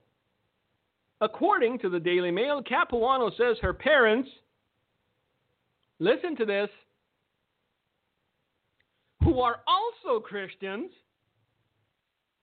[1.21, 4.29] According to the Daily Mail, Capuano says her parents,
[5.99, 6.69] listen to this,
[9.23, 10.91] who are also Christians,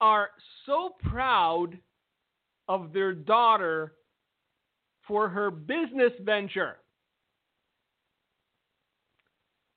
[0.02, 0.30] are
[0.66, 1.78] so proud
[2.70, 3.94] of their daughter
[5.08, 6.78] for her business venture.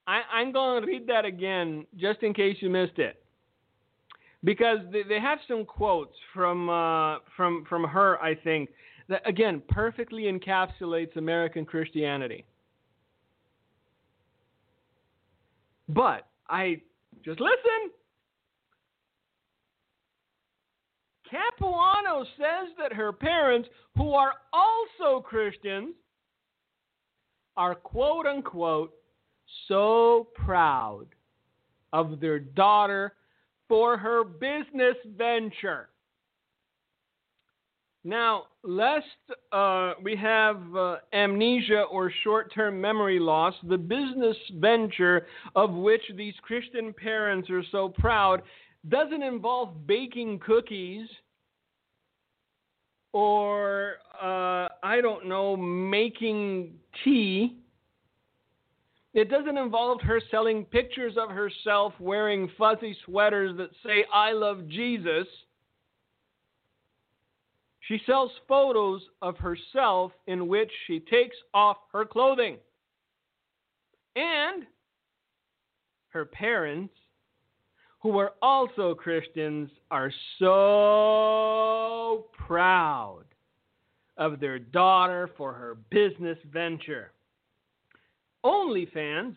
[0.07, 3.23] I, am going to read that again just in case you missed it.
[4.45, 8.71] Because they, they have some quotes from, uh, from, from her, I think,
[9.09, 12.45] that again perfectly encapsulates American Christianity.
[15.89, 16.81] But I
[17.25, 17.91] just listen.
[21.31, 25.95] Capuano says that her parents, who are also Christians,
[27.57, 28.93] are quote unquote
[29.69, 31.07] so proud
[31.93, 33.15] of their daughter
[33.69, 35.89] for her business venture.
[38.05, 39.07] Now, lest
[39.53, 46.03] uh, we have uh, amnesia or short term memory loss, the business venture of which
[46.17, 48.43] these Christian parents are so proud
[48.89, 51.07] doesn't involve baking cookies
[53.13, 56.73] or, uh, I don't know, making
[57.05, 57.62] tea.
[59.15, 64.69] It doesn't involve her selling pictures of herself wearing fuzzy sweaters that say, I love
[64.69, 65.27] Jesus.
[67.81, 72.57] She sells photos of herself in which she takes off her clothing.
[74.17, 74.65] And
[76.09, 76.95] her parents,
[78.01, 83.25] who are also Christians, are so proud
[84.17, 87.13] of their daughter for her business venture.
[88.45, 89.37] OnlyFans,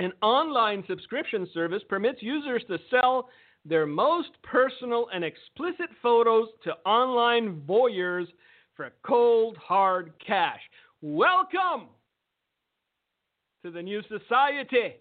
[0.00, 3.28] an online subscription service, permits users to sell
[3.64, 8.26] their most personal and explicit photos to online voyeurs
[8.74, 10.60] for cold, hard cash.
[11.00, 11.88] Welcome
[13.64, 14.96] to the new society.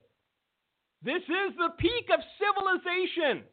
[1.04, 3.44] This is the peak of civilization.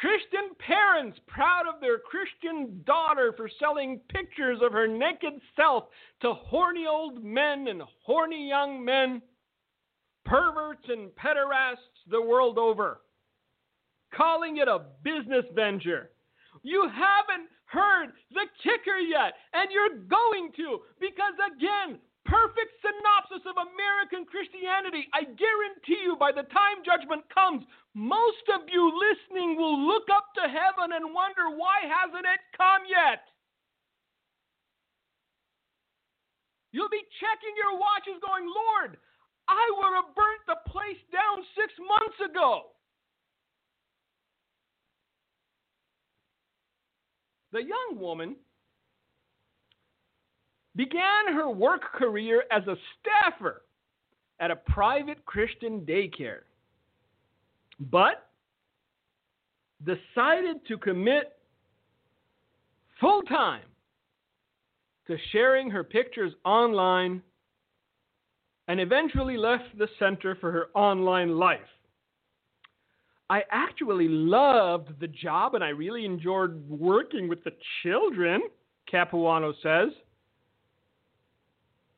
[0.00, 5.84] Christian parents proud of their Christian daughter for selling pictures of her naked self
[6.22, 9.20] to horny old men and horny young men,
[10.24, 13.02] perverts and pederasts the world over,
[14.14, 16.10] calling it a business venture.
[16.62, 23.56] You haven't heard the kicker yet, and you're going to, because again, perfect synopsis of
[23.56, 25.08] American Christianity.
[25.12, 30.30] I guarantee you, by the time judgment comes, most of you listening will look up
[30.36, 33.24] to heaven and wonder, why hasn't it come yet?
[36.72, 38.94] You'll be checking your watches, going, Lord,
[39.48, 42.76] I would have burnt the place down six months ago.
[47.50, 48.36] The young woman
[50.76, 53.62] began her work career as a staffer
[54.38, 56.40] at a private Christian daycare,
[57.78, 58.28] but
[59.84, 61.36] decided to commit
[63.00, 63.62] full time
[65.06, 67.22] to sharing her pictures online
[68.68, 71.60] and eventually left the center for her online life.
[73.28, 78.42] I actually loved the job and I really enjoyed working with the children,
[78.88, 79.88] Capuano says.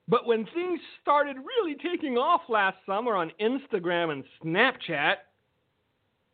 [0.09, 5.17] But when things started really taking off last summer on Instagram and Snapchat,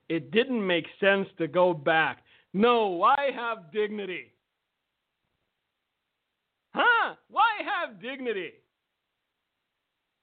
[0.08, 2.22] it didn't make sense to go back.
[2.54, 4.32] No, I have dignity.
[6.74, 7.14] Huh?
[7.30, 8.52] Why have dignity?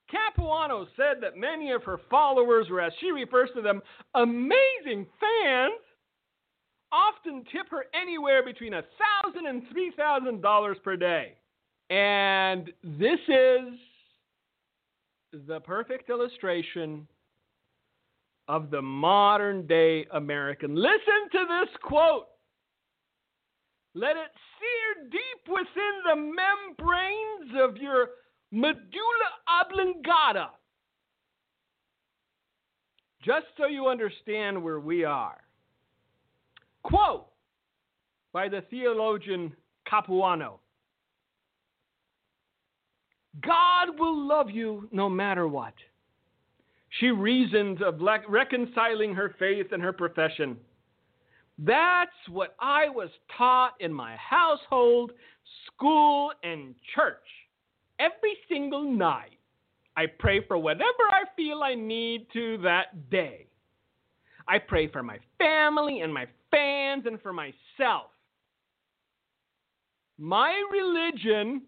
[0.09, 3.81] Capuano said that many of her followers, or as she refers to them,
[4.13, 5.73] amazing fans,
[6.91, 8.83] often tip her anywhere between a
[9.23, 11.33] thousand and three thousand dollars per day.
[11.89, 13.79] And this is
[15.47, 17.07] the perfect illustration
[18.47, 20.75] of the modern day American.
[20.75, 22.27] Listen to this quote.
[23.93, 28.09] Let it sear deep within the membranes of your
[28.51, 30.49] medulla oblongata.
[33.23, 35.37] Just so you understand where we are.
[36.83, 37.27] Quote
[38.33, 39.55] by the theologian
[39.89, 40.59] Capuano
[43.41, 45.73] God will love you no matter what.
[46.99, 50.57] She reasoned of reconciling her faith and her profession.
[51.57, 55.11] That's what I was taught in my household,
[55.67, 57.17] school, and church.
[57.99, 59.39] Every single night,
[59.97, 63.47] I pray for whatever I feel I need to that day.
[64.47, 68.11] I pray for my family and my fans and for myself.
[70.17, 71.63] My religion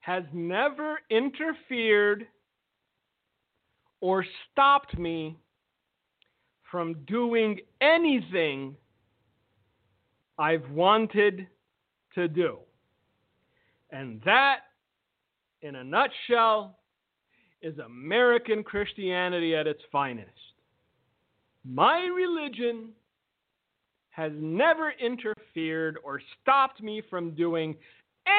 [0.00, 2.26] has never interfered
[4.00, 5.36] or stopped me
[6.70, 8.76] from doing anything
[10.38, 11.46] I've wanted
[12.14, 12.58] to do.
[13.90, 14.60] And that,
[15.62, 16.78] in a nutshell,
[17.62, 20.30] is American Christianity at its finest.
[21.64, 22.90] My religion
[24.10, 27.76] has never interfered or stopped me from doing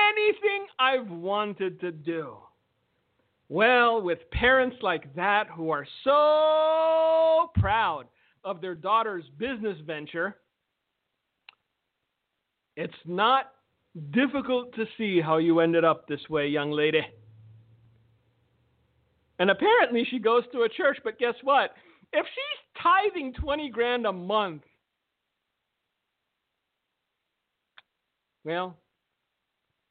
[0.09, 2.37] anything I've wanted to do.
[3.49, 8.05] Well, with parents like that who are so proud
[8.43, 10.37] of their daughter's business venture,
[12.75, 13.51] it's not
[14.11, 17.01] difficult to see how you ended up this way, young lady.
[19.39, 21.71] And apparently she goes to a church, but guess what?
[22.13, 24.63] If she's tithing 20 grand a month,
[28.43, 28.77] well,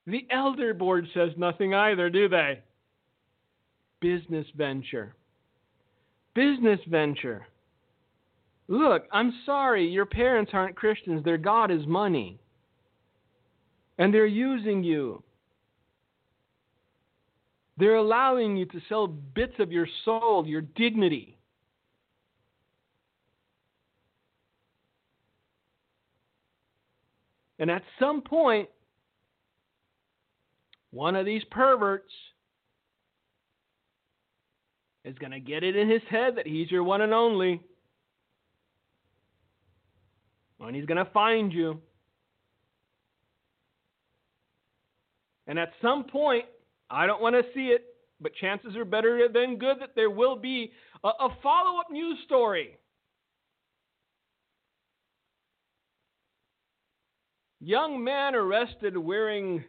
[0.09, 2.61] the elder board says nothing either, do they?
[4.01, 5.15] Business venture.
[6.35, 7.47] Business venture.
[8.69, 11.25] Look, I'm sorry, your parents aren't Christians.
[11.25, 12.41] Their God is money.
[13.99, 15.23] And they're using you.
[17.77, 21.37] They're allowing you to sell bits of your soul, your dignity.
[27.59, 28.69] And at some point,
[30.91, 32.13] one of these perverts
[35.05, 37.61] is going to get it in his head that he's your one and only.
[40.61, 41.81] And he's going to find you.
[45.47, 46.45] And at some point,
[46.91, 47.85] I don't want to see it,
[48.21, 50.73] but chances are better than good that there will be
[51.03, 52.77] a, a follow up news story.
[57.61, 59.65] Young man arrested wearing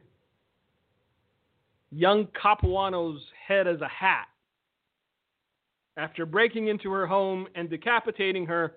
[1.92, 4.28] young Capuano's head as a hat
[5.98, 8.76] after breaking into her home and decapitating her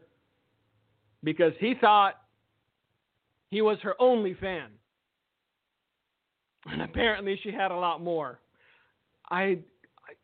[1.22, 2.14] because he thought
[3.50, 4.70] he was her only fan.
[6.66, 8.40] And apparently she had a lot more.
[9.30, 9.58] I,
[10.06, 10.14] I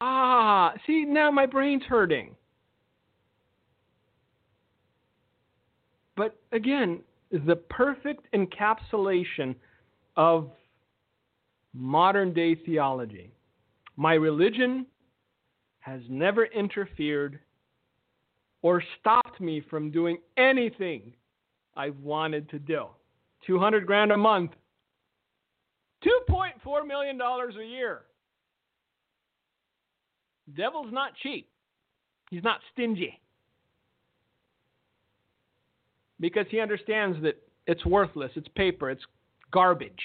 [0.00, 2.36] ah, see now my brain's hurting.
[6.16, 7.00] But again,
[7.30, 9.54] the perfect encapsulation
[10.16, 10.50] of
[11.72, 13.32] modern day theology.
[13.96, 14.86] My religion
[15.80, 17.40] has never interfered
[18.62, 21.12] or stopped me from doing anything
[21.76, 22.86] I've wanted to do.
[23.46, 24.52] 200 grand a month.
[26.04, 28.02] $2.4 million a year.
[30.56, 31.48] Devil's not cheap.
[32.30, 33.20] He's not stingy.
[36.18, 39.04] Because he understands that it's worthless, it's paper, it's
[39.50, 40.00] garbage.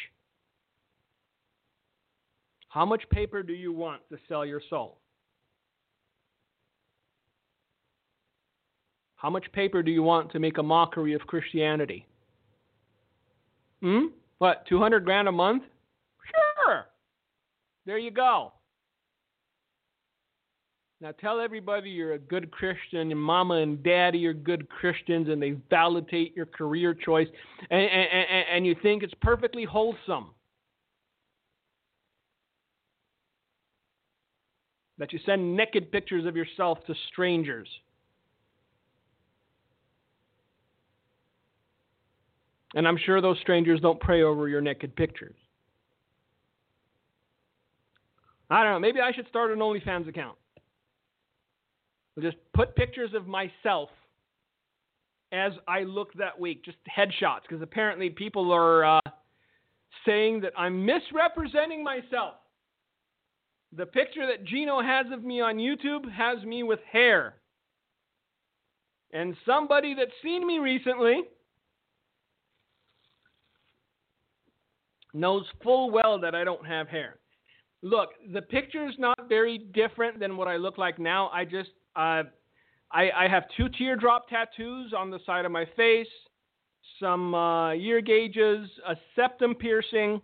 [2.76, 4.98] How much paper do you want to sell your soul?
[9.16, 12.06] How much paper do you want to make a mockery of Christianity?
[13.82, 14.08] Hmm?
[14.40, 15.64] What, 200 grand a month?
[16.66, 16.88] Sure.
[17.86, 18.52] There you go.
[21.00, 25.42] Now tell everybody you're a good Christian, and mama and daddy are good Christians, and
[25.42, 27.30] they validate your career choice,
[27.70, 30.32] and, and, and, and you think it's perfectly wholesome.
[34.98, 37.68] That you send naked pictures of yourself to strangers.
[42.76, 45.36] And I'm sure those strangers don't pray over your naked pictures.
[48.50, 48.80] I don't know.
[48.80, 50.38] Maybe I should start an OnlyFans account.
[52.18, 53.89] I'll just put pictures of myself
[55.32, 59.00] as I look that week, just headshots, because apparently people are uh,
[60.06, 62.36] saying that I'm misrepresenting myself
[63.78, 67.36] The picture that Gino has of me on YouTube has me with hair.
[69.12, 71.24] And somebody that's seen me recently
[75.14, 77.20] knows full well that I don't have hair.
[77.82, 81.30] Look, the picture is not very different than what I look like now.
[81.34, 82.24] I just, uh,
[82.92, 86.08] I, I have two teardrop tattoos on the side of my face,
[87.00, 90.22] some uh, ear gauges, a septum piercing,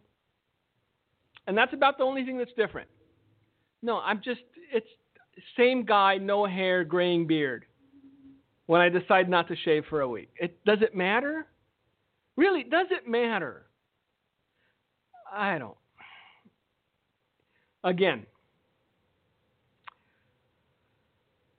[1.47, 2.89] and that's about the only thing that's different.
[3.81, 4.41] No, I'm just,
[4.73, 4.87] it's
[5.57, 7.65] same guy, no hair, graying beard.
[8.67, 11.45] When I decide not to shave for a week, it does it matter?
[12.37, 13.65] Really, does it matter?
[15.33, 15.75] I don't.
[17.83, 18.25] Again,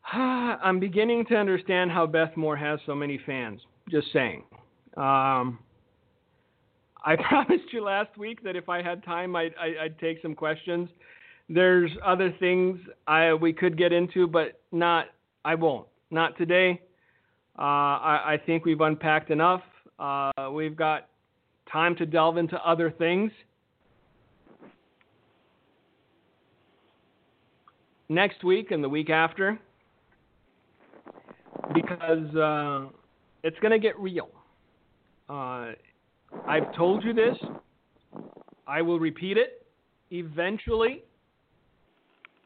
[0.13, 3.61] I'm beginning to understand how Beth Moore has so many fans.
[3.91, 4.45] Just saying.
[4.97, 5.59] Um,
[7.05, 10.89] I promised you last week that if I had time, I'd, I'd take some questions.
[11.55, 15.07] There's other things I we could get into, but not.
[15.45, 15.87] I won't.
[16.11, 16.81] Not today.
[17.59, 19.61] Uh, I, I, think we've unpacked enough.
[19.99, 21.09] Uh, we've got
[21.71, 23.31] time to delve into other things.
[28.09, 29.59] Next week and the week after,
[31.75, 32.89] because uh,
[33.43, 34.29] it's going to get real.
[35.29, 35.73] Uh,
[36.49, 37.37] I've told you this.
[38.67, 39.67] I will repeat it.
[40.11, 41.03] Eventually,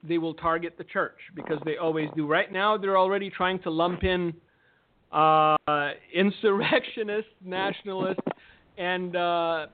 [0.09, 2.27] they will target the church because they always do.
[2.27, 4.35] Right now, they're already trying to lump in
[5.13, 5.57] uh,
[6.15, 8.21] insurrectionists, nationalists,
[8.79, 9.67] and uh, uh,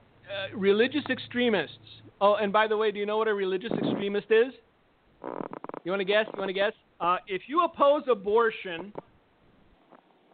[0.57, 1.77] religious extremists.
[2.21, 4.53] Oh, and by the way, do you know what a religious extremist is?
[5.85, 6.27] You want to guess?
[6.33, 6.73] You want to guess?
[7.01, 8.93] Uh, if you oppose abortion,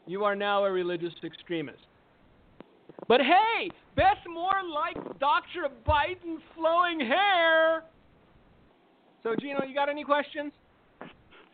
[0.06, 1.78] you are now a religious extremist.
[3.06, 5.68] But hey, Beth Moore likes Dr.
[5.86, 7.84] Biden's flowing hair.
[9.22, 10.52] So, Gino, you got any questions?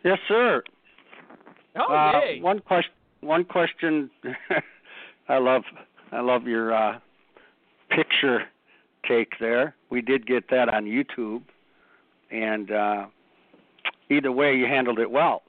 [0.05, 0.63] Yes, sir.
[1.77, 2.41] Oh, uh, yay.
[2.41, 2.93] One question.
[3.21, 4.11] One question.
[5.29, 5.63] I love.
[6.13, 6.99] I love your uh,
[7.91, 8.43] picture
[9.09, 9.75] take there.
[9.91, 11.43] We did get that on YouTube,
[12.31, 13.07] and uh,
[14.11, 15.43] either way, you handled it well.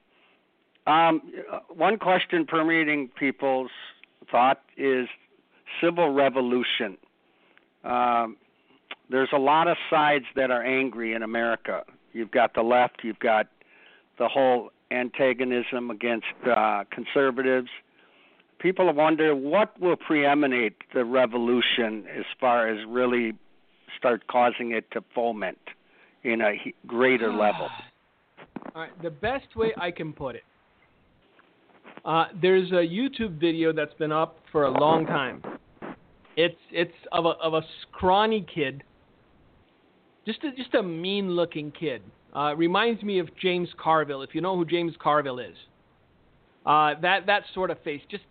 [0.88, 1.22] Um,
[1.70, 3.72] one question permeating people's
[4.32, 5.08] thought is
[5.82, 6.98] civil revolution.
[7.84, 8.38] Um,
[9.10, 11.84] there's a lot of sides that are angry in America.
[12.16, 13.48] You've got the left, you've got
[14.18, 17.70] the whole antagonism against uh, conservatives.
[18.60, 23.34] People wonder what will preeminate the revolution as far as really
[23.98, 25.60] start causing it to foment
[26.24, 27.68] in a greater level.
[28.74, 30.44] All right, the best way I can put it
[32.06, 35.42] uh, there's a YouTube video that's been up for a long time.
[36.38, 38.84] It's it's of a of a scrawny kid,
[40.26, 42.02] just a, just a mean looking kid.
[42.36, 45.56] Uh, reminds me of James Carville, if you know who James Carville is.
[46.66, 48.24] Uh, that that sort of face, just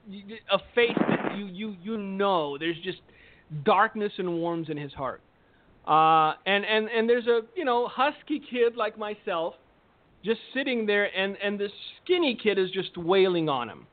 [0.53, 2.99] a face that you you you know there's just
[3.65, 5.23] darkness and warmth in his heart.
[5.87, 9.55] Uh, and and and there's a you know husky kid like myself
[10.25, 11.71] just sitting there, and, and this
[12.03, 13.87] skinny kid is just wailing on him.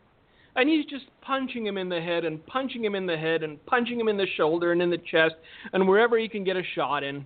[0.55, 3.63] And he's just punching him in the head and punching him in the head and
[3.65, 5.35] punching him in the shoulder and in the chest
[5.73, 7.25] and wherever he can get a shot in.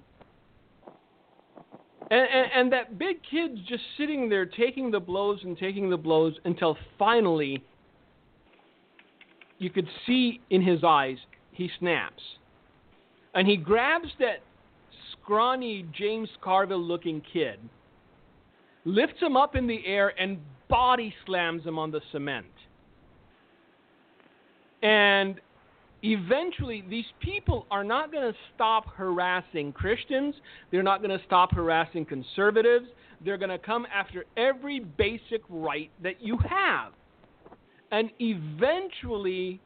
[2.11, 5.97] And, and, and that big kid's just sitting there taking the blows and taking the
[5.97, 7.63] blows until finally
[9.57, 11.17] you could see in his eyes
[11.51, 12.21] he snaps.
[13.33, 14.43] And he grabs that
[15.11, 17.59] scrawny James Carville looking kid
[18.85, 20.37] lifts him up in the air, and
[20.69, 22.45] body slams him on the cement.
[24.83, 25.41] And
[26.05, 30.35] eventually, these people are not going to stop harassing Christians.
[30.71, 32.85] They're not going to stop harassing conservatives.
[33.23, 36.93] They're going to come after every basic right that you have.
[37.91, 39.59] And eventually,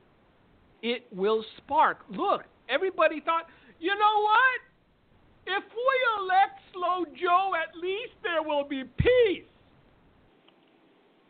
[0.81, 1.99] it will spark.
[2.09, 3.45] Look, everybody thought,
[3.79, 5.57] you know what?
[5.57, 9.43] If we elect Slow Joe, at least there will be peace.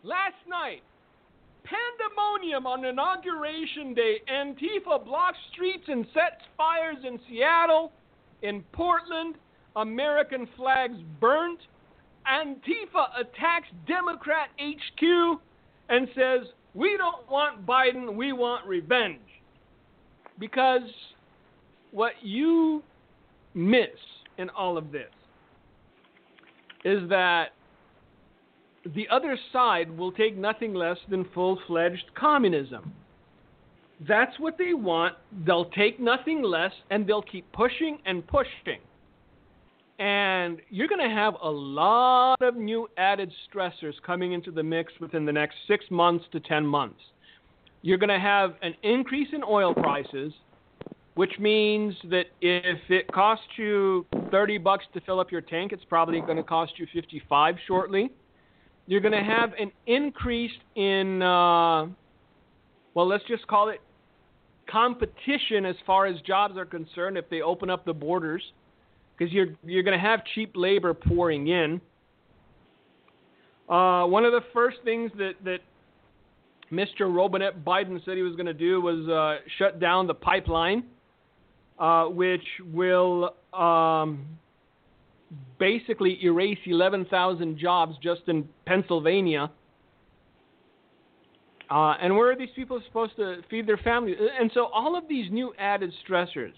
[0.03, 0.83] Last night,
[1.63, 4.17] pandemonium on Inauguration Day.
[4.31, 7.91] Antifa blocks streets and sets fires in Seattle,
[8.41, 9.35] in Portland.
[9.75, 11.59] American flags burnt.
[12.27, 15.39] Antifa attacks Democrat HQ
[15.89, 19.19] and says, We don't want Biden, we want revenge.
[20.39, 20.81] Because
[21.91, 22.83] what you
[23.53, 23.87] miss
[24.37, 25.09] in all of this
[26.85, 27.49] is that
[28.85, 32.93] the other side will take nothing less than full fledged communism.
[34.07, 35.15] That's what they want.
[35.45, 38.79] They'll take nothing less and they'll keep pushing and pushing.
[39.99, 44.93] And you're going to have a lot of new added stressors coming into the mix
[45.01, 47.01] within the next six months to 10 months.
[47.81, 50.31] You're going to have an increase in oil prices,
[51.15, 55.83] which means that if it costs you 30 bucks to fill up your tank, it's
[55.89, 58.09] probably going to cost you 55 shortly.
[58.89, 61.85] You're going to have an increase in, uh,
[62.95, 63.81] well, let's just call it
[64.67, 68.41] competition as far as jobs are concerned if they open up the borders
[69.15, 71.79] because you're you're going to have cheap labor pouring in.
[73.69, 75.59] Uh, one of the first things that that
[76.71, 77.15] Mr.
[77.15, 80.83] Robinette Biden said he was going to do was uh, shut down the pipeline,
[81.77, 84.25] uh, which will um,
[85.59, 89.51] basically erase 11,000 jobs just in Pennsylvania.
[91.69, 94.17] Uh, and where are these people supposed to feed their families?
[94.39, 96.53] And so all of these new added stressors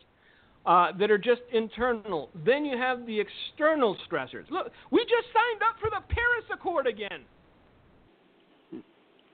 [0.66, 2.30] uh, that are just internal.
[2.46, 4.50] Then you have the external stressors.
[4.50, 7.26] Look, we just signed up for the Paris Accord again.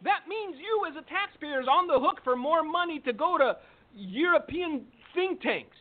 [0.03, 3.38] That means you, as a taxpayer, is on the hook for more money to go
[3.38, 3.57] to
[3.95, 4.85] European
[5.15, 5.75] think tanks.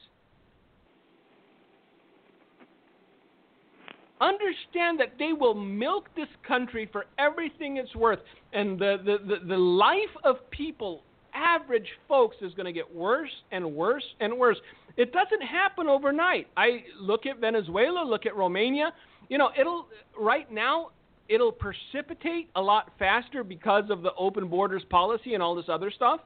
[4.21, 8.21] Understand that they will milk this country for everything it's worth,
[8.53, 11.03] and the, the, the, the life of people,
[11.35, 14.57] average folks, is going to get worse and worse and worse.
[14.97, 16.47] It doesn't happen overnight.
[16.57, 18.93] I look at Venezuela, look at Romania.
[19.29, 19.87] You know, it'll
[20.19, 20.93] right now
[21.29, 25.91] it'll precipitate a lot faster because of the open borders policy and all this other
[25.91, 26.21] stuff.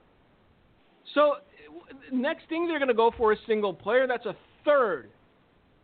[1.14, 1.36] So
[2.12, 4.07] next thing they're going to go for is single payer.
[4.07, 5.09] That's a third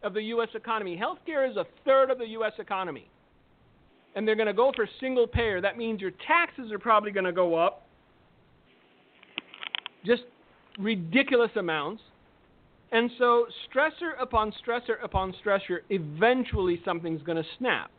[0.06, 0.48] of the U.S.
[0.54, 0.96] economy.
[0.96, 2.52] Healthcare is a third of the U.S.
[2.58, 3.10] economy.
[4.14, 5.60] And they're going to go for single payer.
[5.60, 7.86] That means your taxes are probably going to go up
[10.06, 10.22] just
[10.78, 12.02] ridiculous amounts.
[12.92, 17.90] And so, stressor upon stressor upon stressor, eventually something's going to snap.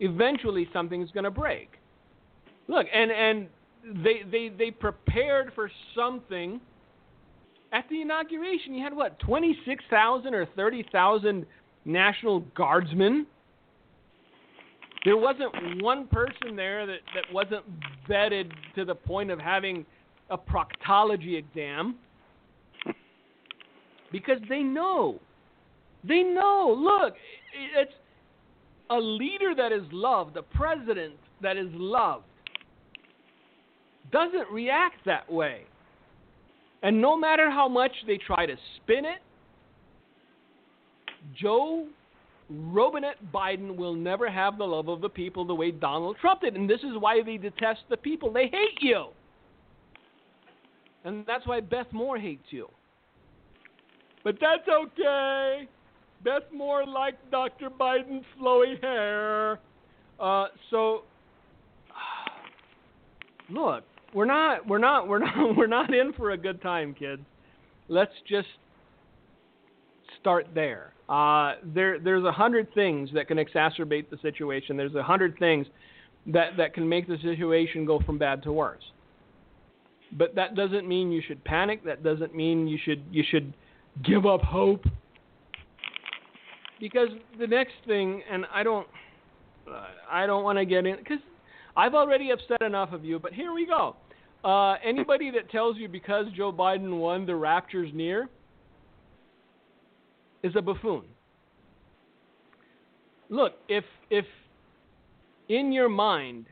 [0.00, 1.68] Eventually something's going to break.
[2.66, 3.48] Look, and, and
[4.02, 6.60] they, they, they prepared for something.
[7.72, 11.46] At the inauguration, you had what, 26,000 or 30,000
[11.86, 13.26] National Guardsmen?
[15.04, 17.64] There wasn't one person there that, that wasn't
[18.08, 19.86] vetted to the point of having
[20.30, 21.96] a proctology exam
[24.12, 25.18] because they know.
[26.04, 26.76] They know.
[26.78, 27.14] Look,
[27.74, 27.92] it's
[28.90, 32.26] a leader that is loved, a president that is loved,
[34.12, 35.64] doesn't react that way.
[36.82, 39.20] And no matter how much they try to spin it,
[41.40, 41.86] Joe
[42.50, 46.56] Robinette Biden will never have the love of the people the way Donald Trump did.
[46.56, 48.32] And this is why they detest the people.
[48.32, 49.06] They hate you.
[51.04, 52.68] And that's why Beth Moore hates you.
[54.24, 55.68] But that's okay.
[56.24, 57.70] Beth Moore liked Dr.
[57.70, 59.58] Biden's flowy hair.
[60.20, 61.02] Uh, so
[63.50, 63.82] look,
[64.14, 67.22] we're not we're not we're not we're not in for a good time, kids.
[67.88, 68.48] Let's just
[70.20, 70.92] start there.
[71.08, 74.76] Uh, there there's a hundred things that can exacerbate the situation.
[74.76, 75.66] There's a hundred things
[76.26, 78.82] that that can make the situation go from bad to worse.
[80.16, 81.84] But that doesn't mean you should panic.
[81.84, 83.52] That doesn't mean you should you should
[84.04, 84.84] give up hope.
[86.80, 87.08] Because
[87.38, 88.88] the next thing, and I don't,
[89.70, 91.20] uh, I don't want to get in because
[91.76, 93.18] I've already upset enough of you.
[93.18, 93.96] But here we go.
[94.44, 98.28] Uh, anybody that tells you because Joe Biden won, the rapture's near,
[100.42, 101.04] is a buffoon.
[103.28, 104.26] Look, if if
[105.48, 106.46] in your mind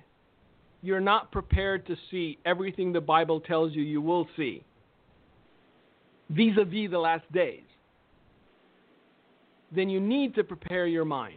[0.83, 4.63] you're not prepared to see everything the Bible tells you you will see,
[6.31, 7.65] vis a vis the last days,
[9.75, 11.37] then you need to prepare your mind.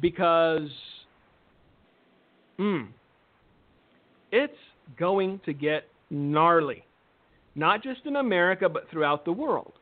[0.00, 0.68] Because,
[2.56, 2.82] hmm,
[4.32, 4.52] it's
[4.98, 6.84] going to get gnarly.
[7.54, 9.74] Not just in America, but throughout the world.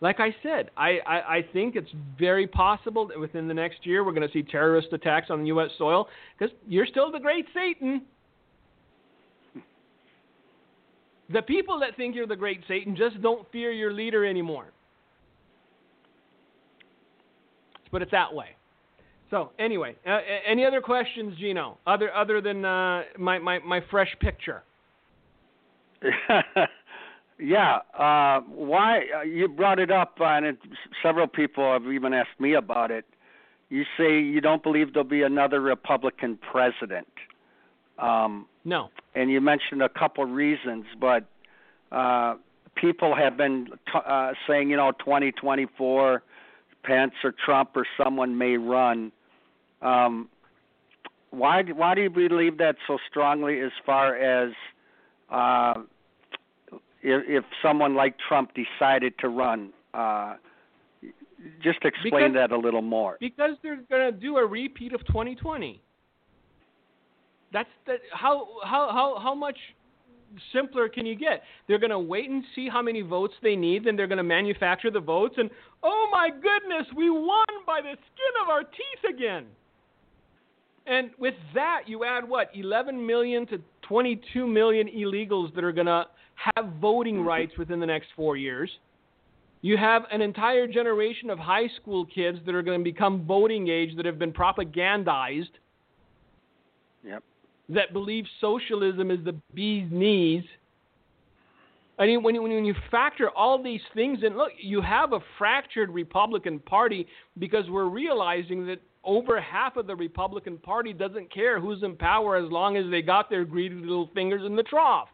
[0.00, 1.88] Like I said, I, I, I think it's
[2.18, 5.70] very possible that within the next year we're going to see terrorist attacks on U.S.
[5.78, 8.02] soil because you're still the great Satan.
[11.32, 14.66] The people that think you're the great Satan just don't fear your leader anymore.
[17.78, 18.48] Let's put it that way.
[19.34, 21.76] So anyway, uh, any other questions, Gino?
[21.88, 24.62] Other other than uh, my, my my fresh picture.
[27.40, 27.78] yeah.
[27.98, 30.58] Uh, why uh, you brought it up, uh, and it,
[31.02, 33.04] several people have even asked me about it.
[33.70, 37.08] You say you don't believe there'll be another Republican president.
[37.98, 38.90] Um, no.
[39.16, 41.24] And you mentioned a couple reasons, but
[41.90, 42.36] uh,
[42.76, 46.22] people have been t- uh, saying, you know, 2024,
[46.84, 49.10] Pence or Trump or someone may run.
[49.82, 50.28] Um,
[51.30, 53.60] why why do you believe that so strongly?
[53.60, 54.52] As far as
[55.30, 55.74] uh,
[57.02, 60.36] if, if someone like Trump decided to run, uh,
[61.62, 63.16] just explain Because- that a little more.
[63.20, 65.80] Because they're going to do a repeat of 2020.
[67.52, 69.56] That's the, how how how how much
[70.52, 71.42] simpler can you get?
[71.68, 74.24] They're going to wait and see how many votes they need, then they're going to
[74.24, 75.50] manufacture the votes, and
[75.84, 79.46] oh my goodness, we won by the skin of our teeth again.
[80.86, 85.86] And with that, you add what 11 million to 22 million illegals that are going
[85.86, 86.04] to
[86.34, 87.28] have voting mm-hmm.
[87.28, 88.70] rights within the next four years.
[89.62, 93.68] You have an entire generation of high school kids that are going to become voting
[93.68, 95.48] age that have been propagandized
[97.02, 97.22] Yep.
[97.70, 100.44] that believe socialism is the bee's knees.
[101.98, 105.20] I mean, when you, when you factor all these things in, look, you have a
[105.38, 107.06] fractured Republican Party
[107.38, 112.36] because we're realizing that over half of the Republican Party doesn't care who's in power
[112.36, 115.08] as long as they got their greedy little fingers in the trough.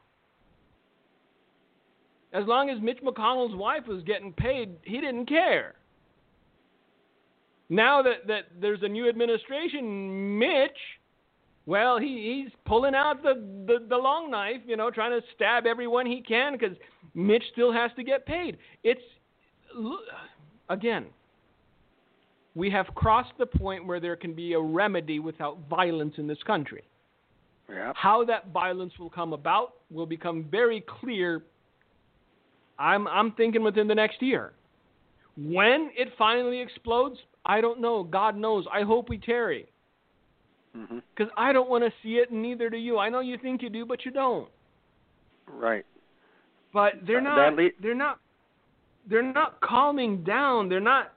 [2.32, 5.74] As long as Mitch McConnell's wife was getting paid, he didn't care.
[7.68, 10.70] Now that, that there's a new administration, Mitch,
[11.66, 13.34] well, he, he's pulling out the,
[13.66, 16.76] the, the long knife, you know, trying to stab everyone he can because
[17.14, 18.58] Mitch still has to get paid.
[18.82, 19.00] It's,
[20.68, 21.06] again,
[22.54, 26.42] we have crossed the point where there can be a remedy without violence in this
[26.46, 26.82] country.
[27.96, 31.42] How that violence will come about will become very clear.
[32.78, 34.52] I'm I'm thinking within the next year.
[35.36, 38.02] When it finally explodes, I don't know.
[38.02, 38.64] God knows.
[38.72, 39.68] I hope we tarry
[40.76, 40.98] mm-hmm.
[41.14, 42.98] because I don't want to see it, and neither do you.
[42.98, 44.48] I know you think you do, but you don't.
[45.46, 45.86] Right.
[46.72, 47.54] But they're not.
[47.54, 48.18] le- they're not.
[49.08, 50.68] They're not calming down.
[50.68, 51.12] They're not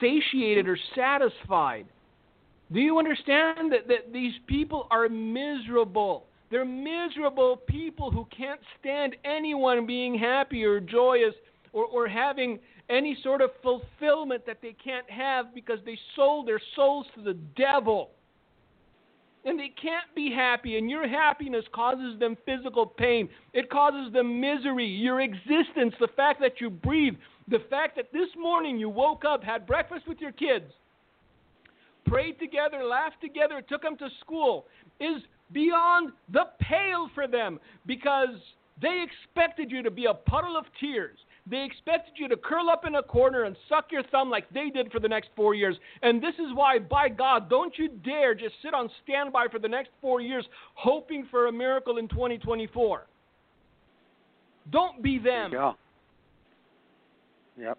[0.00, 1.86] satiated or satisfied.
[2.72, 6.24] Do you understand that, that these people are miserable?
[6.50, 11.34] They're miserable people who can't stand anyone being happy or joyous
[11.72, 16.60] or, or having any sort of fulfillment that they can't have because they sold their
[16.76, 18.10] souls to the devil.
[19.44, 23.28] And they can't be happy, and your happiness causes them physical pain.
[23.52, 24.86] It causes them misery.
[24.86, 27.14] Your existence, the fact that you breathe,
[27.48, 30.66] the fact that this morning you woke up, had breakfast with your kids,
[32.06, 34.66] prayed together, laughed together, took them to school,
[35.00, 35.22] is
[35.52, 38.36] beyond the pale for them because
[38.80, 41.18] they expected you to be a puddle of tears.
[41.50, 44.70] They expected you to curl up in a corner and suck your thumb like they
[44.70, 45.76] did for the next four years.
[46.02, 49.68] And this is why, by God, don't you dare just sit on standby for the
[49.68, 53.06] next four years hoping for a miracle in 2024.
[54.70, 55.52] Don't be them.
[55.52, 55.72] Yeah.
[57.58, 57.78] Yep.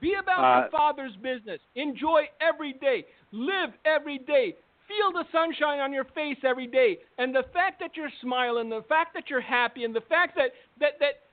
[0.00, 1.60] Be about Uh, your Father's business.
[1.74, 3.04] Enjoy every day.
[3.32, 4.54] Live every day.
[4.86, 6.98] Feel the sunshine on your face every day.
[7.18, 10.52] And the fact that you're smiling, the fact that you're happy, and the fact that,
[10.78, 11.23] that, that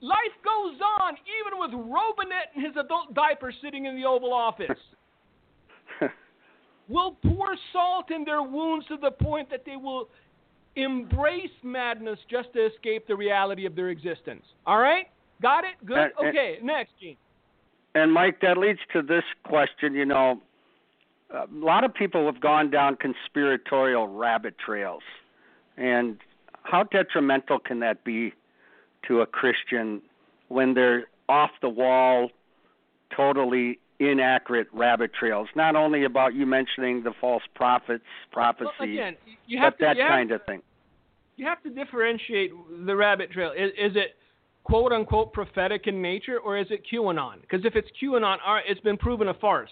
[0.00, 4.78] life goes on even with Robinette and his adult diaper sitting in the Oval Office
[6.88, 10.08] will pour salt in their wounds to the point that they will
[10.76, 14.44] embrace madness just to escape the reality of their existence.
[14.66, 15.06] All right?
[15.42, 15.84] Got it?
[15.84, 15.98] Good?
[15.98, 17.16] Uh, Okay, next, Gene.
[17.94, 19.94] And Mike, that leads to this question.
[19.94, 20.40] You know,
[21.30, 25.02] a lot of people have gone down conspiratorial rabbit trails,
[25.76, 26.18] and
[26.62, 28.32] how detrimental can that be
[29.06, 30.02] to a Christian
[30.48, 32.30] when they're off the wall,
[33.14, 35.48] totally inaccurate rabbit trails?
[35.54, 39.16] Not only about you mentioning the false prophets, prophecy, Well, again,
[39.60, 40.62] but to, that kind to, of thing.
[41.36, 42.50] You have to differentiate
[42.86, 43.52] the rabbit trail.
[43.52, 44.16] Is, is it
[44.64, 47.40] quote unquote prophetic in nature, or is it QAnon?
[47.40, 49.70] Because if it's QAnon, all right, it's been proven a farce.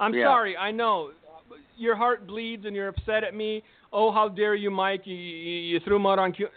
[0.00, 0.26] I'm Yeah.
[0.26, 1.10] sorry, I know
[1.76, 3.62] your heart bleeds and you're upset at me.
[3.92, 5.02] Oh, how dare you, Mike?
[5.06, 6.48] You, you, you threw mud on Q.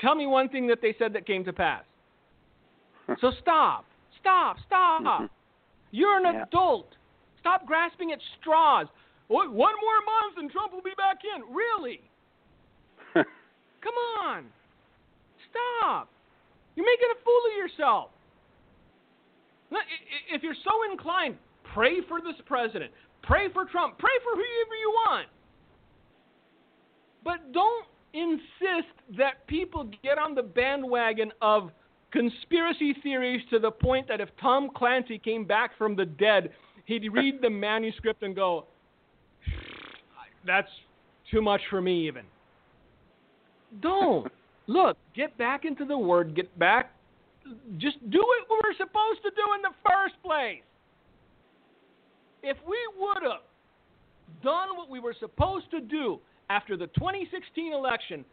[0.00, 1.84] Tell me one thing that they said that came to pass.
[3.20, 3.84] so stop,
[4.20, 5.02] stop, stop.
[5.02, 5.30] Mhm.
[5.90, 6.42] You're an Yeah.
[6.44, 6.94] adult.
[7.40, 8.86] Stop grasping at straws.
[9.28, 11.54] One more month and Trump will be back in.
[11.54, 12.00] Really?
[13.14, 14.44] Come on.
[15.50, 16.08] Stop.
[16.76, 18.10] You're making a fool of yourself.
[19.70, 21.38] Look, i- i- If you're so inclined,
[21.74, 22.92] pray for this president.
[23.22, 23.98] Pray for Trump.
[23.98, 25.28] Pray for whoever you want.
[27.24, 31.70] But don't insist that people get on the bandwagon of
[32.10, 36.50] conspiracy theories to the point that if Tom Clancy came back from the dead,
[36.86, 38.66] he'd read the manuscript and go,
[40.46, 40.70] that's
[41.30, 42.24] too much for me, even.
[43.80, 44.30] Don't.
[44.66, 46.92] Look, get back into the Word, get back
[47.78, 50.62] just do what we were supposed to do in the first place.
[52.42, 53.42] If we would have
[54.42, 56.20] done what we were supposed to do
[56.50, 58.24] after the 2016 election,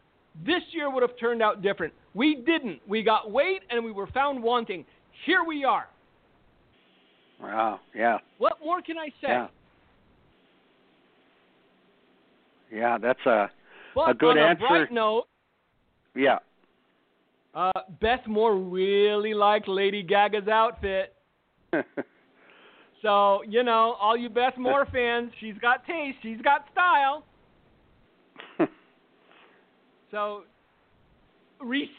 [0.45, 1.93] this year would have turned out different.
[2.13, 2.79] We didn't.
[2.87, 4.85] We got weight and we were found wanting.
[5.25, 5.87] Here we are.
[7.41, 7.79] Wow.
[7.95, 8.17] Yeah.
[8.37, 9.27] What more can I say?
[9.27, 9.47] Yeah.
[12.71, 13.49] Yeah, that's a
[13.93, 14.67] but a good on a answer.
[14.67, 15.25] bright note,
[16.15, 16.39] yeah.
[17.53, 21.13] uh, Beth Moore really liked Lady Gaga's outfit.
[23.05, 27.23] So, you know, all you Beth Moore fans, she's got taste, she's got style.
[30.15, 30.43] So,
[31.59, 31.89] receive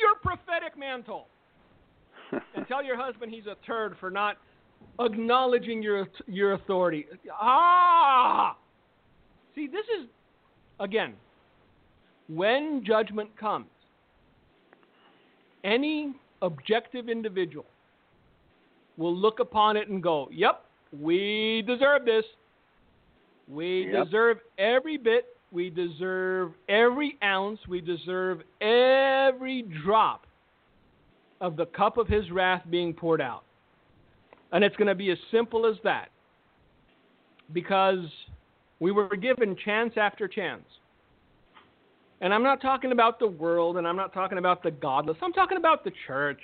[0.00, 1.26] your prophetic mantle
[2.54, 4.36] and tell your husband he's a turd for not
[5.00, 7.06] acknowledging your your authority.
[7.32, 8.56] Ah!
[9.54, 10.06] See, this is
[10.80, 11.14] again
[12.28, 13.68] when judgment comes.
[15.64, 17.64] Any objective individual
[18.98, 20.62] will look upon it and go, "Yep,
[21.00, 22.26] we deserve this.
[23.48, 24.04] We Yep.
[24.04, 25.35] deserve every bit.
[25.52, 27.60] We deserve every ounce.
[27.68, 30.26] We deserve every drop
[31.40, 33.44] of the cup of his wrath being poured out."
[34.52, 36.10] And it's going to be as simple as that.
[37.52, 38.04] Because
[38.80, 40.64] we were given chance after chance.
[42.20, 45.16] And I'm not talking about the world and I'm not talking about the godless.
[45.22, 46.40] I'm talking about the church.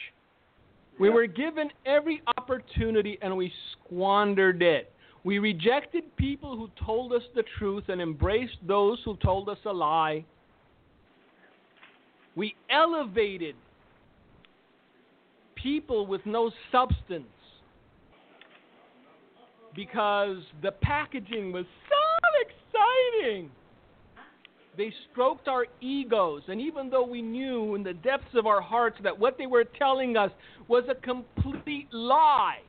[1.01, 4.92] We were given every opportunity and we squandered it.
[5.25, 9.73] We rejected people who told us the truth and embraced those who told us a
[9.73, 10.25] lie.
[12.35, 13.55] We elevated
[15.55, 17.27] people with no substance
[19.75, 23.51] because the packaging was so exciting.
[24.77, 28.97] They stroked our egos, and even though we knew in the depths of our hearts
[29.03, 30.31] that what they were telling us
[30.67, 32.61] was a complete lie,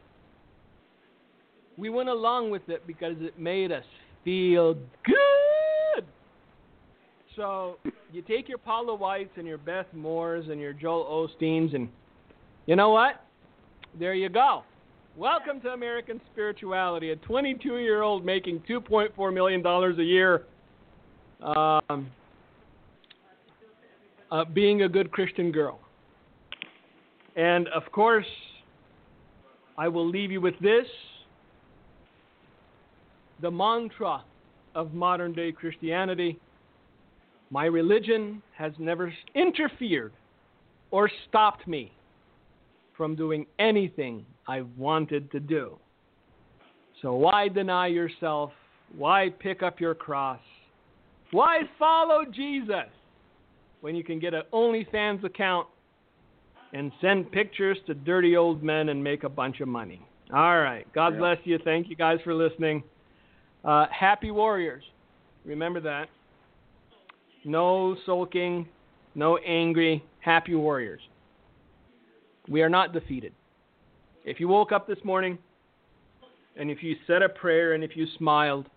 [1.78, 3.84] we went along with it because it made us
[4.24, 6.06] feel good.
[7.36, 7.78] So
[8.12, 11.90] you take your Paula Whites and your Beth Moores and your Joel Osteens, and
[12.68, 13.26] you know what?
[13.98, 14.64] There you go.
[15.18, 17.12] Welcome to American Spirituality.
[17.12, 20.44] A 22 year old making $2.4 million a year,
[21.42, 22.10] um,
[24.32, 25.80] uh, being a good Christian girl.
[27.36, 28.26] And of course,
[29.78, 30.86] I will leave you with this
[33.44, 34.24] the mantra
[34.74, 36.40] of modern day Christianity
[37.52, 40.14] my religion has never interfered
[40.90, 41.92] or stopped me
[42.98, 45.78] from doing anything I wanted to do.
[47.02, 48.52] So why deny yourself?
[48.98, 50.40] Why pick up your cross?
[51.32, 52.90] Why follow Jesus
[53.82, 55.68] when you can get an OnlyFans account
[56.72, 60.02] and send pictures to dirty old men and make a bunch of money?
[60.34, 60.92] All right.
[60.94, 61.20] God Yeah.
[61.20, 61.60] bless you.
[61.60, 62.84] Thank you guys for listening.
[63.64, 64.84] Uh, happy Warriors.
[65.46, 66.10] Remember that.
[67.46, 68.68] No sulking,
[69.16, 70.04] no angry.
[70.20, 71.02] Happy Warriors.
[72.48, 73.34] We are not defeated.
[74.26, 75.38] If you woke up this morning
[76.58, 78.68] and if you said a prayer and if you smiled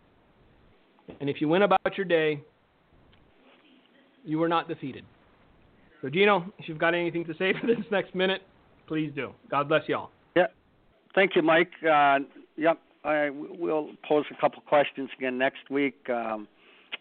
[1.20, 2.41] and if you went about your day,
[4.24, 5.05] you were not defeated.
[6.03, 8.43] So, Gino, if you've got anything to say for this next minute,
[8.87, 9.32] please do.
[9.51, 10.11] God bless you all.
[10.34, 10.47] Yeah.
[11.14, 11.70] Thank you, Mike.
[11.89, 12.18] Uh,
[12.57, 16.11] yep, I, we'll pose a couple questions again next week.
[16.11, 16.49] Um,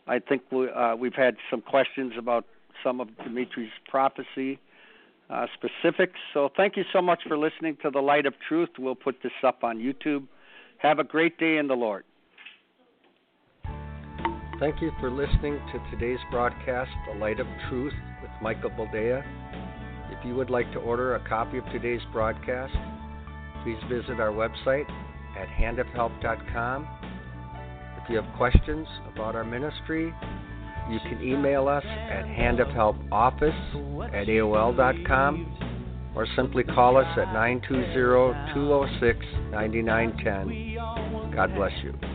[0.08, 2.46] I think we, uh, we've had some questions about
[2.84, 4.60] some of Dimitri's prophecy
[5.32, 6.20] uh, specifics.
[6.32, 8.70] So thank you so much for listening to the Light of Truth.
[8.78, 10.28] We'll put this up on YouTube.
[10.78, 12.04] Have a great day in the Lord.
[14.60, 19.24] Thank you for listening to today's broadcast, The Light of Truth with Michael Boldea.
[20.12, 22.74] If you would like to order a copy of today's broadcast,
[23.64, 24.86] please visit our website
[25.38, 26.88] at handofhelp.com.
[28.04, 30.14] If you have questions about our ministry,
[30.90, 39.26] you can email us at handofhelpoffice at AOL.com or simply call us at 920 206
[39.52, 41.36] 9910.
[41.36, 42.15] God bless you.